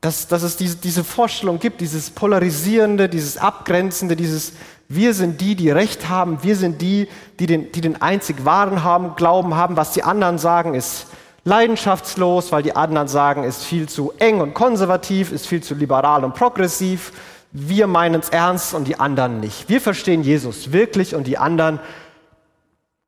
dass, 0.00 0.26
dass 0.26 0.42
es 0.42 0.56
diese, 0.56 0.76
diese 0.76 1.04
Vorstellung 1.04 1.60
gibt, 1.60 1.80
dieses 1.80 2.10
Polarisierende, 2.10 3.08
dieses 3.08 3.36
Abgrenzende, 3.36 4.16
dieses 4.16 4.54
Wir 4.88 5.14
sind 5.14 5.40
die, 5.40 5.54
die 5.54 5.70
Recht 5.70 6.08
haben, 6.08 6.42
wir 6.42 6.56
sind 6.56 6.82
die, 6.82 7.06
die 7.38 7.46
den, 7.46 7.70
die 7.70 7.80
den 7.80 8.02
einzig 8.02 8.44
Wahren 8.44 8.82
haben, 8.82 9.14
Glauben 9.14 9.54
haben, 9.54 9.76
was 9.76 9.92
die 9.92 10.02
anderen 10.02 10.38
sagen, 10.38 10.74
ist 10.74 11.06
leidenschaftslos, 11.44 12.52
weil 12.52 12.62
die 12.62 12.76
anderen 12.76 13.08
sagen, 13.08 13.44
ist 13.44 13.64
viel 13.64 13.88
zu 13.88 14.12
eng 14.18 14.40
und 14.40 14.54
konservativ, 14.54 15.32
ist 15.32 15.46
viel 15.46 15.62
zu 15.62 15.74
liberal 15.74 16.24
und 16.24 16.34
progressiv. 16.34 17.12
Wir 17.52 17.86
meinen 17.86 18.20
es 18.20 18.28
ernst 18.28 18.74
und 18.74 18.86
die 18.86 19.00
anderen 19.00 19.40
nicht. 19.40 19.68
Wir 19.68 19.80
verstehen 19.80 20.22
Jesus 20.22 20.72
wirklich 20.72 21.14
und 21.14 21.26
die 21.26 21.38
anderen 21.38 21.80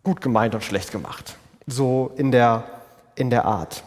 gut 0.03 0.21
gemeint 0.21 0.55
und 0.55 0.65
schlecht 0.65 0.91
gemacht. 0.91 1.37
So 1.67 2.13
in 2.17 2.33
der, 2.33 2.65
in 3.15 3.31
der 3.31 3.45
Art. 3.45 3.85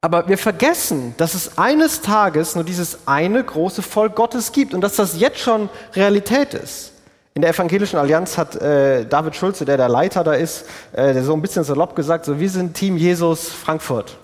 Aber 0.00 0.28
wir 0.28 0.38
vergessen, 0.38 1.14
dass 1.16 1.34
es 1.34 1.58
eines 1.58 2.00
Tages 2.00 2.54
nur 2.54 2.62
dieses 2.62 3.08
eine 3.08 3.42
große 3.42 3.82
Volk 3.82 4.14
Gottes 4.14 4.52
gibt 4.52 4.72
und 4.72 4.82
dass 4.82 4.94
das 4.94 5.18
jetzt 5.18 5.40
schon 5.40 5.68
Realität 5.94 6.54
ist. 6.54 6.92
In 7.36 7.42
der 7.42 7.50
Evangelischen 7.50 7.98
Allianz 7.98 8.38
hat 8.38 8.56
äh, 8.56 9.04
David 9.04 9.36
Schulze, 9.36 9.66
der 9.66 9.76
der 9.76 9.90
Leiter 9.90 10.24
da 10.24 10.32
ist, 10.32 10.64
äh, 10.92 11.12
der 11.12 11.22
so 11.22 11.34
ein 11.34 11.42
bisschen 11.42 11.64
salopp 11.64 11.94
gesagt, 11.94 12.24
so 12.24 12.40
wir 12.40 12.48
sind 12.48 12.72
Team 12.72 12.96
Jesus 12.96 13.50
Frankfurt. 13.50 14.16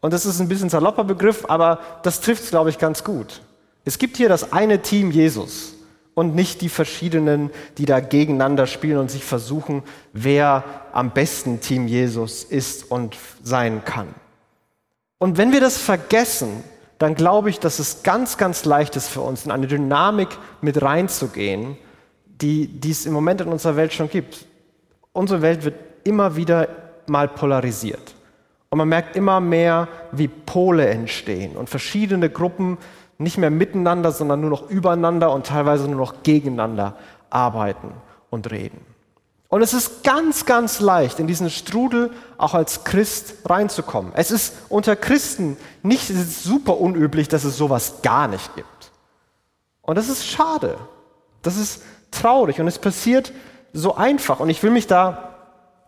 Und 0.00 0.12
das 0.12 0.24
ist 0.24 0.38
ein 0.38 0.46
bisschen 0.46 0.70
salopper 0.70 1.02
Begriff, 1.02 1.44
aber 1.48 1.80
das 2.04 2.20
trifft 2.20 2.44
es, 2.44 2.50
glaube 2.50 2.70
ich, 2.70 2.78
ganz 2.78 3.02
gut. 3.02 3.42
Es 3.84 3.98
gibt 3.98 4.16
hier 4.16 4.28
das 4.28 4.52
eine 4.52 4.80
Team 4.80 5.10
Jesus 5.10 5.74
und 6.14 6.36
nicht 6.36 6.60
die 6.60 6.68
verschiedenen, 6.68 7.50
die 7.78 7.84
da 7.84 7.98
gegeneinander 7.98 8.68
spielen 8.68 8.98
und 8.98 9.10
sich 9.10 9.24
versuchen, 9.24 9.82
wer 10.12 10.62
am 10.92 11.10
besten 11.10 11.60
Team 11.60 11.88
Jesus 11.88 12.44
ist 12.44 12.88
und 12.92 13.16
sein 13.42 13.84
kann. 13.84 14.14
Und 15.18 15.36
wenn 15.36 15.50
wir 15.50 15.60
das 15.60 15.78
vergessen, 15.78 16.62
dann 16.98 17.16
glaube 17.16 17.50
ich, 17.50 17.58
dass 17.58 17.80
es 17.80 18.04
ganz, 18.04 18.38
ganz 18.38 18.64
leicht 18.64 18.94
ist 18.94 19.08
für 19.08 19.22
uns, 19.22 19.44
in 19.44 19.50
eine 19.50 19.66
Dynamik 19.66 20.28
mit 20.60 20.80
reinzugehen, 20.80 21.76
die, 22.40 22.66
die 22.68 22.90
es 22.90 23.06
im 23.06 23.12
Moment 23.12 23.40
in 23.40 23.48
unserer 23.48 23.76
Welt 23.76 23.92
schon 23.92 24.10
gibt. 24.10 24.46
Unsere 25.12 25.42
Welt 25.42 25.64
wird 25.64 25.76
immer 26.04 26.36
wieder 26.36 26.68
mal 27.06 27.28
polarisiert. 27.28 28.14
Und 28.68 28.78
man 28.78 28.88
merkt 28.88 29.16
immer 29.16 29.40
mehr, 29.40 29.88
wie 30.12 30.28
Pole 30.28 30.86
entstehen 30.88 31.56
und 31.56 31.70
verschiedene 31.70 32.28
Gruppen 32.28 32.78
nicht 33.18 33.38
mehr 33.38 33.50
miteinander, 33.50 34.12
sondern 34.12 34.40
nur 34.40 34.50
noch 34.50 34.68
übereinander 34.68 35.32
und 35.32 35.46
teilweise 35.46 35.86
nur 35.86 35.96
noch 35.96 36.22
gegeneinander 36.22 36.96
arbeiten 37.30 37.92
und 38.30 38.50
reden. 38.50 38.80
Und 39.48 39.62
es 39.62 39.72
ist 39.72 40.02
ganz, 40.02 40.44
ganz 40.44 40.80
leicht, 40.80 41.20
in 41.20 41.26
diesen 41.28 41.50
Strudel 41.50 42.10
auch 42.36 42.54
als 42.54 42.84
Christ 42.84 43.36
reinzukommen. 43.46 44.12
Es 44.14 44.30
ist 44.30 44.54
unter 44.68 44.96
Christen 44.96 45.56
nicht 45.82 46.08
super 46.08 46.78
unüblich, 46.78 47.28
dass 47.28 47.44
es 47.44 47.56
sowas 47.56 48.02
gar 48.02 48.26
nicht 48.26 48.54
gibt. 48.56 48.90
Und 49.82 49.96
das 49.96 50.08
ist 50.08 50.26
schade. 50.26 50.76
Das 51.42 51.56
ist 51.56 51.82
traurig 52.20 52.60
und 52.60 52.66
es 52.66 52.78
passiert 52.78 53.32
so 53.72 53.94
einfach 53.96 54.40
und 54.40 54.48
ich 54.48 54.62
will 54.62 54.70
mich 54.70 54.86
da 54.86 55.34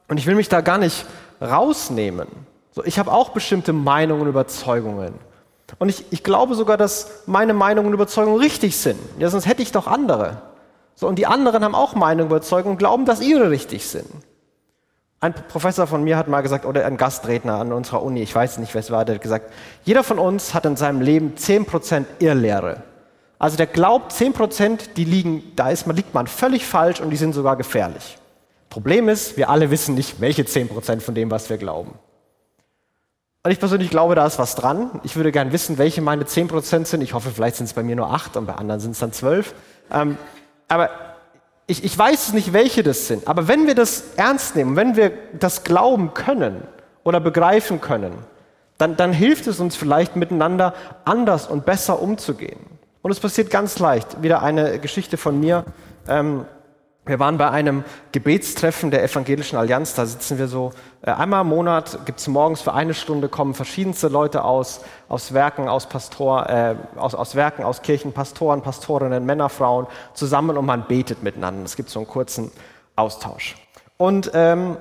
und 0.08 0.18
ich 0.18 0.26
will 0.26 0.35
mich 0.35 0.49
da 0.49 0.61
gar 0.61 0.78
nicht 0.78 1.06
rausnehmen. 1.40 2.28
So, 2.73 2.85
ich 2.85 2.99
habe 2.99 3.12
auch 3.12 3.30
bestimmte 3.30 3.73
Meinungen 3.73 4.23
und 4.23 4.28
Überzeugungen. 4.28 5.14
Und 5.78 5.88
ich, 5.88 6.04
ich 6.11 6.25
glaube 6.25 6.54
sogar, 6.54 6.76
dass 6.76 7.23
meine 7.26 7.52
Meinungen 7.52 7.88
und 7.88 7.94
Überzeugungen 7.94 8.38
richtig 8.38 8.76
sind. 8.76 8.99
Ja, 9.18 9.28
sonst 9.28 9.47
hätte 9.47 9.62
ich 9.62 9.73
doch 9.73 9.87
andere. 9.87 10.40
So, 10.94 11.06
und 11.06 11.16
die 11.16 11.26
anderen 11.26 11.62
haben 11.62 11.75
auch 11.75 11.94
Meinungen 11.94 12.30
und 12.30 12.37
Überzeugungen 12.37 12.73
und 12.73 12.78
glauben, 12.78 13.04
dass 13.04 13.20
ihre 13.20 13.50
richtig 13.50 13.87
sind. 13.87 14.06
Ein 15.20 15.35
Professor 15.35 15.87
von 15.87 16.04
mir 16.04 16.16
hat 16.16 16.28
mal 16.28 16.42
gesagt, 16.42 16.64
oder 16.64 16.87
ein 16.87 16.97
Gastredner 16.97 17.54
an 17.54 17.73
unserer 17.73 18.02
Uni, 18.02 18.23
ich 18.23 18.35
weiß 18.35 18.58
nicht, 18.58 18.73
wer 18.75 18.80
es 18.80 18.90
war, 18.90 19.04
der 19.04 19.16
hat 19.16 19.23
gesagt, 19.23 19.52
jeder 19.85 20.04
von 20.04 20.18
uns 20.18 20.54
hat 20.54 20.64
in 20.64 20.76
seinem 20.76 21.00
Leben 21.00 21.35
10% 21.37 22.04
Irrlehre. 22.20 22.82
Also 23.38 23.57
der 23.57 23.66
glaubt, 23.66 24.12
10%, 24.12 24.95
die 24.97 25.04
liegen, 25.04 25.52
da 25.54 25.71
ist 25.71 25.87
man, 25.87 25.95
liegt 25.95 26.14
man 26.14 26.26
völlig 26.26 26.66
falsch 26.66 27.00
und 27.00 27.11
die 27.11 27.16
sind 27.16 27.35
sogar 27.35 27.57
gefährlich. 27.57 28.18
Problem 28.68 29.09
ist, 29.09 29.37
wir 29.37 29.49
alle 29.49 29.71
wissen 29.71 29.95
nicht, 29.95 30.21
welche 30.21 30.42
10% 30.42 31.00
von 31.00 31.14
dem, 31.14 31.30
was 31.30 31.49
wir 31.49 31.57
glauben. 31.57 31.95
Und 33.45 33.52
ich 33.52 33.61
persönlich 33.61 33.90
glaube, 33.90 34.14
da 34.14 34.26
ist 34.26 34.38
was 34.38 34.57
dran. 34.57 35.00
Ich 35.04 35.16
würde 35.16 35.33
gern 35.33 35.52
wissen, 35.52 35.78
welche 35.78 36.02
meine 36.02 36.25
10% 36.25 36.85
sind. 36.85 37.00
Ich 37.00 37.14
hoffe, 37.14 37.30
vielleicht 37.30 37.57
sind 37.57 37.66
es 37.66 37.73
bei 37.73 37.83
mir 37.83 37.97
nur 37.97 38.12
8 38.12 38.37
und 38.37 38.47
bei 38.47 38.54
anderen 38.54 38.80
sind 38.80 38.90
es 38.90 38.99
dann 38.99 39.12
12. 39.12 39.54
Ähm, 39.92 40.18
aber 40.66 40.90
ich, 41.66 41.85
ich 41.85 41.97
weiß 41.97 42.33
nicht, 42.33 42.52
welche 42.52 42.83
das 42.83 43.07
sind. 43.07 43.28
Aber 43.28 43.47
wenn 43.47 43.66
wir 43.66 43.75
das 43.75 44.16
ernst 44.16 44.57
nehmen, 44.57 44.75
wenn 44.75 44.97
wir 44.97 45.12
das 45.38 45.64
glauben 45.64 46.12
können 46.12 46.62
oder 47.04 47.21
begreifen 47.21 47.80
können, 47.80 48.12
dann, 48.76 48.97
dann 48.97 49.12
hilft 49.12 49.47
es 49.47 49.61
uns 49.61 49.76
vielleicht 49.76 50.16
miteinander 50.16 50.75
anders 51.04 51.47
und 51.47 51.64
besser 51.64 52.02
umzugehen. 52.02 52.77
Und 53.09 53.12
es 53.12 53.21
passiert 53.21 53.49
ganz 53.49 53.79
leicht. 53.79 54.23
Wieder 54.23 54.43
eine 54.43 54.79
Geschichte 54.81 55.17
von 55.17 55.41
mir. 55.41 55.65
Ähm, 56.07 56.45
wir 57.07 57.19
waren 57.19 57.38
bei 57.38 57.49
einem 57.49 57.85
Gebetstreffen 58.12 58.91
der 58.91 59.03
Evangelischen 59.03 59.57
Allianz. 59.57 59.95
Da 59.95 60.05
sitzen 60.05 60.37
wir 60.37 60.47
so 60.47 60.73
äh, 61.00 61.12
einmal 61.12 61.41
im 61.41 61.49
Monat, 61.49 62.05
gibt 62.05 62.21
es 62.21 62.29
morgens 62.29 62.61
für 62.61 62.75
eine 62.75 62.93
Stunde, 62.93 63.31
kommen 63.31 63.55
verschiedenste 63.55 64.09
Leute 64.09 64.45
aus, 64.45 64.83
aus 65.09 65.33
Werken, 65.33 65.71
aus, 65.71 65.88
Pastor, 65.88 66.50
äh, 66.50 66.75
aus, 66.97 67.15
aus 67.15 67.35
Werken, 67.35 67.65
aus 67.65 67.81
Kirchen, 67.81 68.12
Pastoren, 68.12 68.61
Pastorinnen, 68.61 69.25
Männer, 69.25 69.49
Frauen 69.49 69.87
zusammen 70.12 70.59
und 70.59 70.67
man 70.67 70.87
betet 70.87 71.23
miteinander. 71.23 71.65
Es 71.65 71.77
gibt 71.77 71.88
so 71.88 72.00
einen 72.00 72.09
kurzen 72.09 72.53
Austausch. 72.95 73.57
Und 73.97 74.33
ähm, 74.35 74.77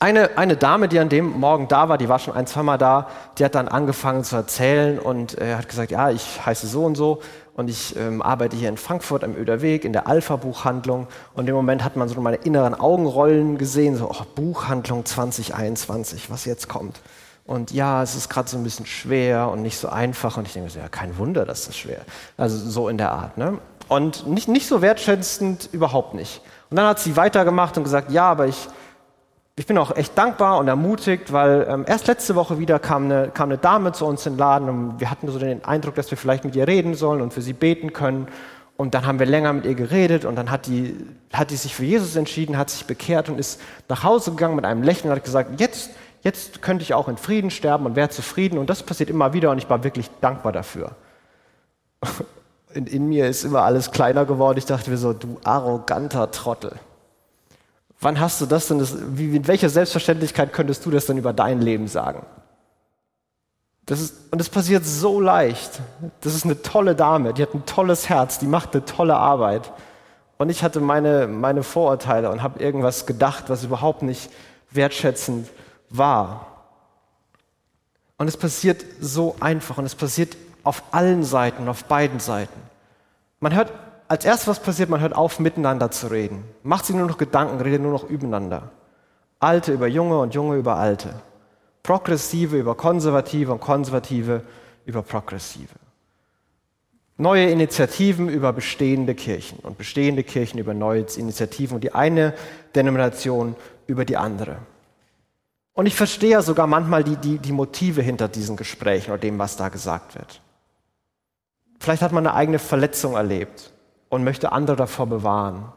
eine, 0.00 0.38
eine 0.38 0.56
Dame, 0.56 0.88
die 0.88 0.98
an 0.98 1.08
dem 1.08 1.40
Morgen 1.40 1.66
da 1.66 1.88
war, 1.88 1.98
die 1.98 2.08
war 2.08 2.18
schon 2.18 2.34
ein, 2.34 2.46
zwei 2.46 2.62
Mal 2.62 2.78
da, 2.78 3.08
die 3.36 3.44
hat 3.44 3.54
dann 3.54 3.68
angefangen 3.68 4.22
zu 4.22 4.36
erzählen 4.36 4.98
und 4.98 5.40
äh, 5.40 5.56
hat 5.56 5.68
gesagt, 5.68 5.90
ja, 5.90 6.10
ich 6.10 6.44
heiße 6.44 6.66
so 6.68 6.84
und 6.84 6.94
so 6.94 7.20
und 7.54 7.68
ich 7.68 7.96
ähm, 7.96 8.22
arbeite 8.22 8.56
hier 8.56 8.68
in 8.68 8.76
Frankfurt 8.76 9.24
am 9.24 9.34
Öderweg 9.34 9.84
in 9.84 9.92
der 9.92 10.06
Alpha-Buchhandlung 10.06 11.08
und 11.34 11.48
im 11.48 11.54
Moment 11.54 11.82
hat 11.82 11.96
man 11.96 12.08
so 12.08 12.20
meine 12.20 12.36
inneren 12.36 12.74
Augenrollen 12.74 13.58
gesehen, 13.58 13.96
so 13.96 14.08
oh, 14.08 14.24
Buchhandlung 14.36 15.04
2021, 15.04 16.30
was 16.30 16.44
jetzt 16.44 16.68
kommt. 16.68 17.00
Und 17.44 17.72
ja, 17.72 18.02
es 18.02 18.14
ist 18.14 18.28
gerade 18.28 18.48
so 18.48 18.56
ein 18.56 18.62
bisschen 18.62 18.86
schwer 18.86 19.48
und 19.48 19.62
nicht 19.62 19.78
so 19.78 19.88
einfach 19.88 20.36
und 20.36 20.46
ich 20.46 20.52
denke 20.52 20.70
so, 20.70 20.78
ja, 20.78 20.88
kein 20.88 21.18
Wunder, 21.18 21.44
dass 21.44 21.66
das 21.66 21.76
schwer 21.76 22.02
Also 22.36 22.56
so 22.56 22.88
in 22.88 22.98
der 22.98 23.10
Art. 23.10 23.38
Ne? 23.38 23.58
Und 23.88 24.26
nicht, 24.28 24.48
nicht 24.48 24.68
so 24.68 24.80
wertschätzend, 24.80 25.70
überhaupt 25.72 26.14
nicht. 26.14 26.42
Und 26.70 26.76
dann 26.76 26.86
hat 26.86 27.00
sie 27.00 27.16
weitergemacht 27.16 27.76
und 27.78 27.84
gesagt, 27.84 28.12
ja, 28.12 28.30
aber 28.30 28.46
ich 28.46 28.68
ich 29.58 29.66
bin 29.66 29.76
auch 29.76 29.96
echt 29.96 30.16
dankbar 30.16 30.58
und 30.58 30.68
ermutigt, 30.68 31.32
weil 31.32 31.66
ähm, 31.68 31.84
erst 31.86 32.06
letzte 32.06 32.36
Woche 32.36 32.60
wieder 32.60 32.78
kam 32.78 33.06
eine, 33.06 33.28
kam 33.28 33.48
eine 33.48 33.58
Dame 33.58 33.90
zu 33.90 34.06
uns 34.06 34.24
in 34.24 34.34
den 34.34 34.38
Laden 34.38 34.68
und 34.68 35.00
wir 35.00 35.10
hatten 35.10 35.28
so 35.28 35.38
den 35.38 35.64
Eindruck, 35.64 35.96
dass 35.96 36.10
wir 36.12 36.16
vielleicht 36.16 36.44
mit 36.44 36.54
ihr 36.54 36.68
reden 36.68 36.94
sollen 36.94 37.20
und 37.20 37.34
für 37.34 37.42
sie 37.42 37.54
beten 37.54 37.92
können. 37.92 38.28
Und 38.76 38.94
dann 38.94 39.04
haben 39.04 39.18
wir 39.18 39.26
länger 39.26 39.52
mit 39.52 39.64
ihr 39.64 39.74
geredet 39.74 40.24
und 40.24 40.36
dann 40.36 40.52
hat 40.52 40.66
die, 40.66 40.96
hat 41.32 41.50
die 41.50 41.56
sich 41.56 41.74
für 41.74 41.84
Jesus 41.84 42.14
entschieden, 42.14 42.56
hat 42.56 42.70
sich 42.70 42.86
bekehrt 42.86 43.28
und 43.28 43.40
ist 43.40 43.60
nach 43.88 44.04
Hause 44.04 44.30
gegangen 44.30 44.54
mit 44.54 44.64
einem 44.64 44.84
Lächeln 44.84 45.10
und 45.10 45.16
hat 45.16 45.24
gesagt, 45.24 45.60
jetzt, 45.60 45.90
jetzt 46.22 46.62
könnte 46.62 46.84
ich 46.84 46.94
auch 46.94 47.08
in 47.08 47.16
Frieden 47.16 47.50
sterben 47.50 47.84
und 47.84 47.96
wäre 47.96 48.10
zufrieden. 48.10 48.58
Und 48.58 48.70
das 48.70 48.84
passiert 48.84 49.10
immer 49.10 49.32
wieder 49.32 49.50
und 49.50 49.58
ich 49.58 49.68
war 49.68 49.82
wirklich 49.82 50.08
dankbar 50.20 50.52
dafür. 50.52 50.92
In, 52.74 52.86
in 52.86 53.08
mir 53.08 53.26
ist 53.26 53.44
immer 53.44 53.62
alles 53.62 53.90
kleiner 53.90 54.24
geworden. 54.24 54.58
Ich 54.58 54.66
dachte 54.66 54.90
mir 54.90 54.98
so, 54.98 55.12
du 55.12 55.38
arroganter 55.42 56.30
Trottel. 56.30 56.78
Wann 58.00 58.20
hast 58.20 58.40
du 58.40 58.46
das 58.46 58.68
denn? 58.68 58.78
Das, 58.78 58.94
wie, 59.16 59.26
mit 59.26 59.48
welcher 59.48 59.68
Selbstverständlichkeit 59.68 60.52
könntest 60.52 60.86
du 60.86 60.90
das 60.90 61.06
denn 61.06 61.18
über 61.18 61.32
dein 61.32 61.60
Leben 61.60 61.88
sagen? 61.88 62.24
Das 63.86 64.00
ist, 64.00 64.30
und 64.30 64.38
das 64.38 64.50
passiert 64.50 64.84
so 64.84 65.20
leicht. 65.20 65.80
Das 66.20 66.34
ist 66.34 66.44
eine 66.44 66.62
tolle 66.62 66.94
Dame, 66.94 67.32
die 67.32 67.42
hat 67.42 67.54
ein 67.54 67.66
tolles 67.66 68.08
Herz, 68.08 68.38
die 68.38 68.46
macht 68.46 68.74
eine 68.74 68.84
tolle 68.84 69.16
Arbeit. 69.16 69.72
Und 70.36 70.50
ich 70.50 70.62
hatte 70.62 70.80
meine, 70.80 71.26
meine 71.26 71.62
Vorurteile 71.62 72.30
und 72.30 72.42
habe 72.42 72.62
irgendwas 72.62 73.06
gedacht, 73.06 73.44
was 73.48 73.64
überhaupt 73.64 74.02
nicht 74.02 74.30
wertschätzend 74.70 75.48
war. 75.90 76.46
Und 78.18 78.28
es 78.28 78.36
passiert 78.36 78.84
so 79.00 79.36
einfach 79.40 79.78
und 79.78 79.86
es 79.86 79.94
passiert 79.94 80.36
auf 80.62 80.82
allen 80.92 81.24
Seiten, 81.24 81.68
auf 81.68 81.84
beiden 81.84 82.20
Seiten. 82.20 82.60
Man 83.40 83.54
hört 83.54 83.72
als 84.08 84.24
erstes, 84.24 84.48
was 84.48 84.60
passiert, 84.60 84.88
man 84.88 85.00
hört 85.00 85.14
auf, 85.14 85.38
miteinander 85.38 85.90
zu 85.90 86.06
reden. 86.08 86.44
Macht 86.62 86.86
sich 86.86 86.96
nur 86.96 87.06
noch 87.06 87.18
Gedanken, 87.18 87.60
redet 87.60 87.82
nur 87.82 87.92
noch 87.92 88.08
übereinander. 88.08 88.70
Alte 89.38 89.72
über 89.72 89.86
Junge 89.86 90.18
und 90.18 90.34
Junge 90.34 90.56
über 90.56 90.76
Alte. 90.76 91.14
Progressive 91.82 92.58
über 92.58 92.74
Konservative 92.74 93.52
und 93.52 93.60
Konservative 93.60 94.42
über 94.86 95.02
Progressive. 95.02 95.74
Neue 97.18 97.50
Initiativen 97.50 98.28
über 98.28 98.52
bestehende 98.52 99.14
Kirchen 99.14 99.58
und 99.60 99.76
bestehende 99.76 100.22
Kirchen 100.22 100.58
über 100.58 100.72
neue 100.72 101.04
Initiativen 101.16 101.76
und 101.76 101.84
die 101.84 101.94
eine 101.94 102.32
Denomination 102.74 103.56
über 103.86 104.04
die 104.04 104.16
andere. 104.16 104.56
Und 105.74 105.86
ich 105.86 105.94
verstehe 105.94 106.30
ja 106.30 106.42
sogar 106.42 106.66
manchmal 106.66 107.04
die, 107.04 107.16
die, 107.16 107.38
die 107.38 107.52
Motive 107.52 108.02
hinter 108.02 108.28
diesen 108.28 108.56
Gesprächen 108.56 109.10
oder 109.10 109.20
dem, 109.20 109.38
was 109.38 109.56
da 109.56 109.68
gesagt 109.68 110.14
wird. 110.14 110.40
Vielleicht 111.78 112.02
hat 112.02 112.12
man 112.12 112.26
eine 112.26 112.34
eigene 112.34 112.58
Verletzung 112.58 113.14
erlebt 113.14 113.72
und 114.08 114.24
möchte 114.24 114.52
andere 114.52 114.76
davor 114.76 115.06
bewahren. 115.06 115.72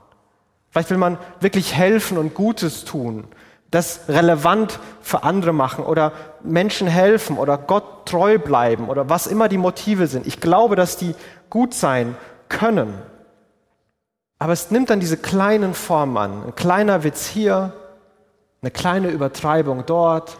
Vielleicht 0.70 0.90
will 0.90 0.98
man 0.98 1.18
wirklich 1.40 1.76
helfen 1.76 2.18
und 2.18 2.34
Gutes 2.34 2.86
tun, 2.86 3.26
das 3.72 4.02
relevant 4.08 4.80
für 5.02 5.24
andere 5.24 5.54
machen 5.54 5.86
oder 5.86 6.12
Menschen 6.44 6.88
helfen 6.88 7.38
oder 7.38 7.58
Gott 7.58 8.06
treu 8.06 8.38
bleiben 8.38 8.90
oder 8.90 9.10
was 9.10 9.28
immer 9.28 9.50
die 9.50 9.58
Motive 9.58 10.08
sind. 10.08 10.28
Ich 10.28 10.40
glaube, 10.40 10.76
dass 10.76 10.98
die 10.98 11.16
gut 11.50 11.74
sein 11.74 12.16
können. 12.50 12.94
Aber 14.40 14.54
es 14.54 14.72
nimmt 14.72 14.90
dann 14.90 15.00
diese 15.00 15.18
kleinen 15.18 15.74
Formen 15.74 16.18
an. 16.18 16.44
Ein 16.48 16.56
kleiner 16.56 17.04
Witz 17.04 17.28
hier, 17.28 17.74
eine 18.62 18.72
kleine 18.72 19.10
Übertreibung 19.10 19.86
dort, 19.86 20.38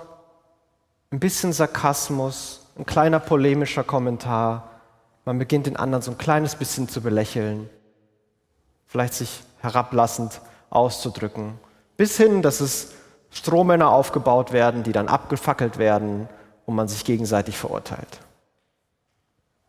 ein 1.12 1.20
bisschen 1.20 1.54
Sarkasmus, 1.54 2.68
ein 2.78 2.86
kleiner 2.86 3.20
polemischer 3.20 3.84
Kommentar. 3.84 4.70
Man 5.26 5.40
beginnt 5.40 5.68
den 5.68 5.76
anderen 5.76 6.02
so 6.02 6.12
ein 6.12 6.18
kleines 6.18 6.56
bisschen 6.56 6.90
zu 6.90 7.02
belächeln, 7.02 7.70
vielleicht 8.92 9.14
sich 9.14 9.42
herablassend 9.62 10.42
auszudrücken, 10.70 11.58
bis 11.96 12.18
hin, 12.18 12.42
dass 12.42 12.60
es 12.60 12.92
Strohmänner 13.30 13.90
aufgebaut 13.90 14.52
werden, 14.52 14.84
die 14.84 14.92
dann 14.92 15.08
abgefackelt 15.08 15.78
werden 15.78 16.28
und 16.66 16.76
man 16.76 16.90
sich 16.90 17.06
gegenseitig 17.06 17.58
verurteilt. 17.58 18.20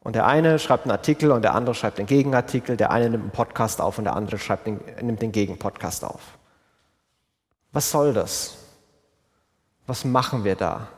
Und 0.01 0.17
der 0.17 0.27
eine 0.27 0.59
schreibt 0.59 0.85
einen 0.85 0.91
Artikel 0.91 1.31
und 1.31 1.43
der 1.43 1.55
andere 1.55 1.77
schreibt 1.77 1.99
den 1.99 2.07
Gegenartikel, 2.07 2.77
der 2.77 2.91
eine 2.91 3.11
nimmt 3.11 3.23
einen 3.23 3.31
Podcast 3.31 3.81
auf 3.81 3.99
und 3.99 4.05
der 4.05 4.17
andere 4.17 4.39
schreibt 4.39 4.67
den, 4.67 4.81
nimmt 5.01 5.23
den 5.23 5.31
Gegenpodcast 5.31 6.05
auf. 6.05 6.21
Was 7.71 7.93
soll 7.93 8.13
das? 8.13 8.57
Was 9.87 10.05
machen 10.05 10.43
wir 10.43 10.57
da? 10.57 10.89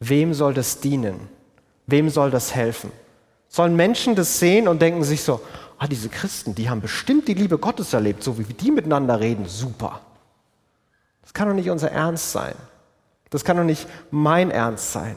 Wem 0.00 0.32
soll 0.32 0.54
das 0.54 0.80
dienen? 0.80 1.28
Wem 1.86 2.08
soll 2.08 2.30
das 2.30 2.54
helfen? 2.54 2.90
Sollen 3.48 3.76
Menschen 3.76 4.14
das 4.14 4.38
sehen 4.38 4.68
und 4.68 4.80
denken 4.80 5.04
sich 5.04 5.22
so, 5.22 5.42
ah, 5.78 5.86
diese 5.86 6.08
Christen, 6.08 6.54
die 6.54 6.70
haben 6.70 6.80
bestimmt 6.80 7.28
die 7.28 7.34
Liebe 7.34 7.58
Gottes 7.58 7.92
erlebt, 7.92 8.22
so 8.22 8.38
wie 8.38 8.44
die 8.44 8.70
miteinander 8.70 9.20
reden, 9.20 9.46
super. 9.46 10.00
Das 11.22 11.34
kann 11.34 11.48
doch 11.48 11.54
nicht 11.54 11.70
unser 11.70 11.90
Ernst 11.90 12.32
sein. 12.32 12.54
Das 13.30 13.44
kann 13.44 13.56
doch 13.56 13.64
nicht 13.64 13.86
mein 14.10 14.50
Ernst 14.50 14.92
sein. 14.92 15.16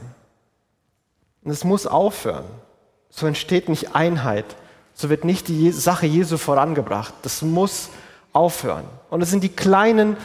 Und 1.42 1.52
es 1.52 1.64
muss 1.64 1.86
aufhören. 1.86 2.44
So 3.08 3.26
entsteht 3.26 3.68
nicht 3.68 3.94
Einheit. 3.94 4.44
So 4.94 5.08
wird 5.08 5.24
nicht 5.24 5.48
die 5.48 5.70
Sache 5.70 6.06
Jesu 6.06 6.36
vorangebracht. 6.36 7.14
Das 7.22 7.42
muss 7.42 7.90
aufhören. 8.32 8.84
Und 9.08 9.22
es 9.22 9.30
sind 9.30 9.42
die 9.42 9.48
kleinen 9.48 10.16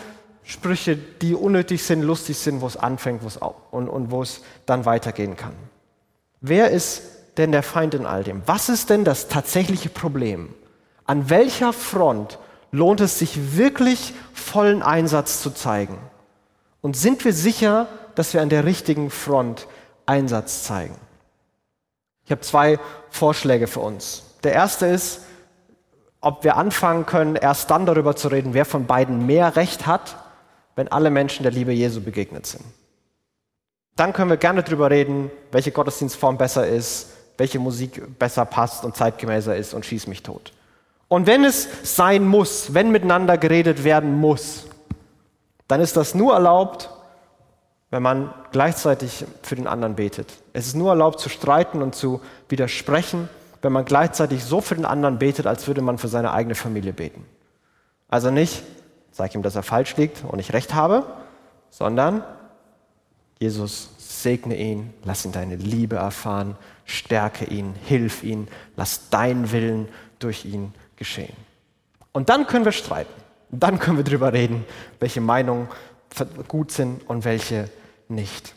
Sprüche, 0.44 0.96
die 0.96 1.34
unnötig 1.34 1.84
sind, 1.84 2.02
lustig 2.02 2.38
sind, 2.38 2.62
wo 2.62 2.68
es 2.68 2.78
anfängt 2.78 3.24
wo 3.24 3.28
es 3.28 3.38
und, 3.72 3.90
und 3.90 4.12
wo 4.12 4.22
es 4.22 4.42
dann 4.66 4.86
weitergehen 4.86 5.36
kann. 5.36 5.54
Wer 6.42 6.70
ist 6.70 7.02
denn 7.38 7.52
der 7.52 7.64
Feind 7.64 7.94
in 7.94 8.06
all 8.06 8.24
dem? 8.24 8.42
Was 8.46 8.70
ist 8.70 8.90
denn 8.90 9.04
das 9.04 9.28
tatsächliche 9.28 9.90
Problem? 9.90 10.54
An 11.06 11.30
welcher 11.30 11.74
Front 11.74 12.40
lohnt 12.72 13.02
es 13.02 13.20
sich 13.20 13.58
wirklich 13.58 14.14
vollen 14.34 14.82
Einsatz 14.82 15.42
zu 15.42 15.52
zeigen? 15.52 15.98
Und 16.82 16.98
sind 16.98 17.24
wir 17.26 17.34
sicher, 17.34 17.88
dass 18.16 18.34
wir 18.34 18.42
an 18.42 18.50
der 18.50 18.66
richtigen 18.66 19.10
Front 19.10 19.68
Einsatz 20.06 20.64
zeigen? 20.64 20.96
Ich 22.26 22.32
habe 22.32 22.42
zwei 22.42 22.80
Vorschläge 23.10 23.68
für 23.68 23.80
uns. 23.82 24.24
Der 24.44 24.54
erste 24.54 24.88
ist, 24.88 25.22
ob 26.22 26.44
wir 26.44 26.58
anfangen 26.58 27.06
können, 27.06 27.36
erst 27.36 27.70
dann 27.70 27.86
darüber 27.86 28.16
zu 28.16 28.30
reden, 28.30 28.54
wer 28.54 28.66
von 28.66 28.88
beiden 28.88 29.26
mehr 29.26 29.56
Recht 29.56 29.86
hat, 29.86 30.18
wenn 30.76 30.88
alle 30.88 31.12
Menschen 31.12 31.44
der 31.44 31.52
Liebe 31.52 31.72
Jesu 31.72 32.02
begegnet 32.02 32.48
sind. 32.48 32.64
Dann 33.96 34.12
können 34.12 34.30
wir 34.30 34.38
gerne 34.38 34.64
darüber 34.64 34.90
reden, 34.90 35.32
welche 35.52 35.72
Gottesdienstform 35.72 36.38
besser 36.38 36.68
ist, 36.68 37.12
welche 37.38 37.60
Musik 37.60 38.18
besser 38.20 38.46
passt 38.46 38.86
und 38.86 38.96
zeitgemäßer 38.96 39.56
ist 39.56 39.74
und 39.74 39.86
schieß 39.86 40.08
mich 40.08 40.24
tot. 40.24 40.52
Und 41.08 41.28
wenn 41.28 41.44
es 41.44 41.68
sein 41.84 42.26
muss, 42.28 42.74
wenn 42.74 42.92
miteinander 42.92 43.38
geredet 43.38 43.84
werden 43.84 44.20
muss, 44.20 44.66
dann 45.68 45.82
ist 45.82 45.98
das 45.98 46.16
nur 46.16 46.34
erlaubt, 46.34 46.90
wenn 47.92 48.04
man 48.04 48.34
gleichzeitig 48.52 49.26
für 49.42 49.56
den 49.56 49.68
anderen 49.68 49.96
betet. 49.96 50.34
Es 50.54 50.68
ist 50.68 50.76
nur 50.76 50.90
erlaubt 50.90 51.20
zu 51.20 51.30
streiten 51.30 51.82
und 51.82 51.96
zu 51.96 52.22
widersprechen, 52.50 53.30
wenn 53.62 53.72
man 53.72 53.86
gleichzeitig 53.86 54.44
so 54.44 54.62
für 54.62 54.76
den 54.76 54.86
anderen 54.86 55.20
betet, 55.20 55.48
als 55.48 55.68
würde 55.68 55.82
man 55.82 55.98
für 55.98 56.08
seine 56.08 56.32
eigene 56.32 56.56
Familie 56.56 56.94
beten. 56.94 57.26
Also 58.10 58.32
nicht, 58.32 58.64
sag 59.12 59.34
ihm, 59.34 59.44
dass 59.44 59.56
er 59.56 59.64
falsch 59.64 59.98
liegt 59.98 60.24
und 60.28 60.40
ich 60.40 60.54
recht 60.54 60.74
habe, 60.74 61.06
sondern 61.70 62.24
Jesus, 63.40 63.90
segne 63.98 64.56
ihn, 64.56 64.94
lass 65.04 65.26
ihn 65.26 65.32
deine 65.32 65.56
Liebe 65.56 65.98
erfahren, 65.98 66.58
stärke 66.86 67.46
ihn, 67.46 67.74
hilf 67.86 68.24
ihn, 68.24 68.48
lass 68.76 69.10
dein 69.10 69.52
Willen 69.52 69.88
durch 70.20 70.46
ihn 70.46 70.74
geschehen. 70.96 71.36
Und 72.12 72.30
dann 72.30 72.48
können 72.48 72.66
wir 72.66 72.72
streiten. 72.72 73.14
Dann 73.52 73.80
können 73.80 73.98
wir 73.98 74.04
darüber 74.04 74.34
reden, 74.34 74.66
welche 75.00 75.22
Meinungen 75.22 75.68
gut 76.48 76.72
sind 76.72 77.08
und 77.10 77.26
welche 77.26 77.70
nicht. 78.08 78.54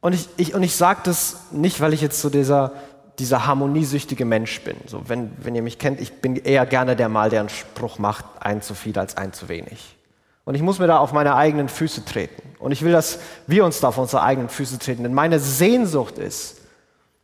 Und 0.00 0.14
ich, 0.14 0.28
ich, 0.36 0.54
und 0.54 0.62
ich 0.62 0.76
sage 0.76 1.00
das 1.04 1.52
nicht, 1.52 1.80
weil 1.80 1.92
ich 1.92 2.00
jetzt 2.00 2.20
so 2.20 2.30
dieser, 2.30 2.72
dieser 3.18 3.46
harmoniesüchtige 3.46 4.24
Mensch 4.24 4.60
bin. 4.60 4.76
So, 4.86 5.08
wenn, 5.08 5.32
wenn 5.38 5.54
ihr 5.54 5.62
mich 5.62 5.78
kennt, 5.78 6.00
ich 6.00 6.12
bin 6.14 6.36
eher 6.36 6.66
gerne 6.66 6.96
der 6.96 7.08
Mal, 7.08 7.30
der 7.30 7.40
einen 7.40 7.48
Spruch 7.48 7.98
macht, 7.98 8.24
ein 8.40 8.62
zu 8.62 8.74
viel 8.74 8.98
als 8.98 9.16
ein 9.16 9.32
zu 9.32 9.48
wenig. 9.48 9.95
Und 10.46 10.54
ich 10.54 10.62
muss 10.62 10.78
mir 10.78 10.86
da 10.86 10.98
auf 10.98 11.12
meine 11.12 11.34
eigenen 11.34 11.68
Füße 11.68 12.04
treten. 12.04 12.40
Und 12.60 12.70
ich 12.70 12.82
will, 12.82 12.92
dass 12.92 13.18
wir 13.48 13.64
uns 13.64 13.80
da 13.80 13.88
auf 13.88 13.98
unsere 13.98 14.22
eigenen 14.22 14.48
Füße 14.48 14.78
treten. 14.78 15.02
Denn 15.02 15.12
meine 15.12 15.40
Sehnsucht 15.40 16.18
ist, 16.18 16.62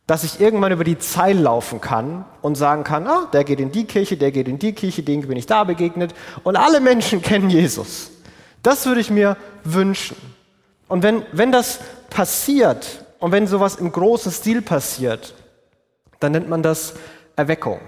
dass 0.05 0.25
ich 0.25 0.41
irgendwann 0.41 0.73
über 0.73 0.83
die 0.83 0.99
Zeil 0.99 1.39
laufen 1.39 1.79
kann 1.79 2.25
und 2.41 2.55
sagen 2.55 2.83
kann, 2.83 3.07
ah, 3.07 3.29
der 3.31 3.45
geht 3.45 3.61
in 3.61 3.71
die 3.71 3.85
Kirche, 3.85 4.17
der 4.17 4.31
geht 4.31 4.49
in 4.49 4.59
die 4.59 4.73
Kirche, 4.73 5.03
dem 5.03 5.21
bin 5.21 5.37
ich 5.37 5.45
da 5.45 5.63
begegnet. 5.63 6.13
Und 6.43 6.57
alle 6.57 6.81
Menschen 6.81 7.21
kennen 7.23 7.49
Jesus. 7.49 8.11
Das 8.61 8.85
würde 8.85 8.99
ich 8.99 9.09
mir 9.09 9.37
wünschen. 9.63 10.17
Und 10.89 11.01
wenn, 11.01 11.23
wenn 11.31 11.53
das 11.53 11.79
passiert 12.09 13.05
und 13.19 13.31
wenn 13.31 13.47
sowas 13.47 13.77
im 13.77 13.91
großen 13.91 14.33
Stil 14.33 14.61
passiert, 14.61 15.33
dann 16.19 16.33
nennt 16.33 16.49
man 16.49 16.61
das 16.61 16.93
Erweckung. 17.37 17.79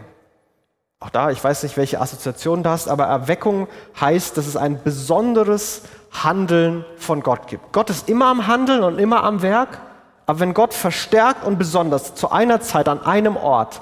Auch 0.99 1.09
da, 1.09 1.29
ich 1.29 1.43
weiß 1.43 1.63
nicht, 1.63 1.77
welche 1.77 1.99
Assoziation 1.99 2.63
du 2.63 2.69
hast, 2.69 2.87
aber 2.87 3.05
Erweckung 3.05 3.67
heißt, 3.99 4.37
dass 4.37 4.47
es 4.47 4.55
ein 4.55 4.81
besonderes 4.81 5.83
Handeln 6.11 6.85
von 6.97 7.21
Gott 7.21 7.47
gibt. 7.47 7.73
Gott 7.73 7.89
ist 7.89 8.09
immer 8.09 8.27
am 8.27 8.47
Handeln 8.47 8.83
und 8.83 8.99
immer 8.99 9.23
am 9.23 9.41
Werk, 9.41 9.79
aber 10.25 10.39
wenn 10.39 10.53
Gott 10.53 10.73
verstärkt 10.73 11.45
und 11.45 11.59
besonders 11.59 12.15
zu 12.15 12.31
einer 12.31 12.61
Zeit 12.61 12.87
an 12.87 13.03
einem 13.03 13.35
Ort 13.37 13.81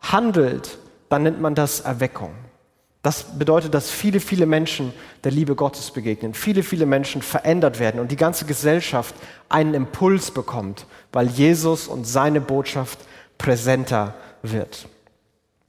handelt, 0.00 0.78
dann 1.08 1.22
nennt 1.22 1.40
man 1.40 1.54
das 1.54 1.80
Erweckung. 1.80 2.34
Das 3.02 3.38
bedeutet, 3.38 3.74
dass 3.74 3.90
viele, 3.90 4.18
viele 4.18 4.46
Menschen 4.46 4.94
der 5.24 5.30
Liebe 5.30 5.54
Gottes 5.54 5.90
begegnen, 5.90 6.32
viele, 6.32 6.62
viele 6.62 6.86
Menschen 6.86 7.20
verändert 7.20 7.78
werden 7.78 8.00
und 8.00 8.10
die 8.10 8.16
ganze 8.16 8.46
Gesellschaft 8.46 9.14
einen 9.50 9.74
Impuls 9.74 10.30
bekommt, 10.30 10.86
weil 11.12 11.26
Jesus 11.26 11.86
und 11.86 12.06
seine 12.06 12.40
Botschaft 12.40 12.98
präsenter 13.36 14.14
wird. 14.42 14.88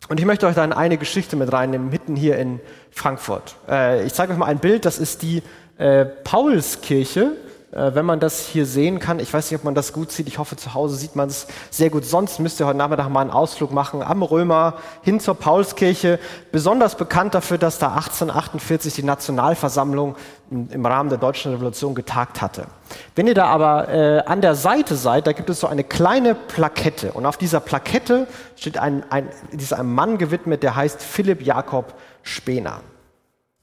Und 0.08 0.20
ich 0.20 0.26
möchte 0.26 0.46
euch 0.46 0.56
da 0.56 0.63
in 0.63 0.74
eine 0.74 0.98
Geschichte 0.98 1.36
mit 1.36 1.52
reinnehmen, 1.52 1.89
mitten 1.89 2.15
hier 2.15 2.38
in 2.38 2.60
Frankfurt. 2.91 3.56
Äh, 3.68 4.06
ich 4.06 4.13
zeige 4.13 4.34
euch 4.34 4.38
mal 4.38 4.46
ein 4.46 4.60
Bild, 4.60 4.86
das 4.86 5.00
ist 5.00 5.22
die 5.22 5.41
äh, 5.78 6.06
Paulskirche. 6.06 7.32
Äh, 7.71 7.95
wenn 7.95 8.06
man 8.06 8.19
das 8.19 8.45
hier 8.45 8.65
sehen 8.65 8.99
kann, 8.99 9.19
ich 9.19 9.34
weiß 9.34 9.49
nicht, 9.49 9.60
ob 9.60 9.65
man 9.65 9.75
das 9.75 9.93
gut 9.93 10.12
sieht, 10.12 10.28
ich 10.28 10.38
hoffe 10.38 10.56
zu 10.56 10.73
Hause 10.73 10.95
sieht 10.95 11.15
man 11.15 11.30
es 11.30 11.47
sehr 11.69 11.89
gut. 11.89 12.06
Sonst 12.06 12.39
müsst 12.39 12.60
ihr 12.60 12.67
heute 12.67 12.78
Nachmittag 12.78 13.10
mal 13.10 13.21
einen 13.21 13.32
Ausflug 13.32 13.71
machen 13.71 14.01
am 14.01 14.23
Römer 14.23 14.75
hin 15.01 15.19
zur 15.19 15.36
Paulskirche. 15.36 16.19
Besonders 16.51 16.95
bekannt 16.95 17.34
dafür, 17.34 17.58
dass 17.58 17.80
da 17.80 17.89
1848 17.89 18.93
die 18.93 19.04
Nationalversammlung 19.04 20.15
im 20.51 20.86
Rahmen 20.86 21.10
der 21.10 21.17
Deutschen 21.17 21.51
Revolution 21.54 21.95
getagt 21.95 22.41
hatte. 22.41 22.67
Wenn 23.15 23.25
ihr 23.28 23.34
da 23.34 23.47
aber 23.47 23.89
äh, 23.89 24.19
an 24.25 24.41
der 24.41 24.56
Seite 24.56 24.95
seid, 24.95 25.25
da 25.25 25.34
gibt 25.34 25.49
es 25.49 25.60
so 25.60 25.67
eine 25.67 25.84
kleine 25.84 26.36
Plakette. 26.36 27.13
Und 27.13 27.25
auf 27.25 27.38
dieser 27.38 27.60
Plakette 27.60 28.28
steht 28.56 28.78
ein, 28.78 29.04
ein, 29.10 29.28
ist 29.51 29.73
einem 29.73 29.93
Mann 29.93 30.17
gewidmet, 30.17 30.62
der 30.62 30.75
heißt 30.75 31.01
Philipp 31.01 31.41
Jakob 31.41 31.95
Spener. 32.21 32.82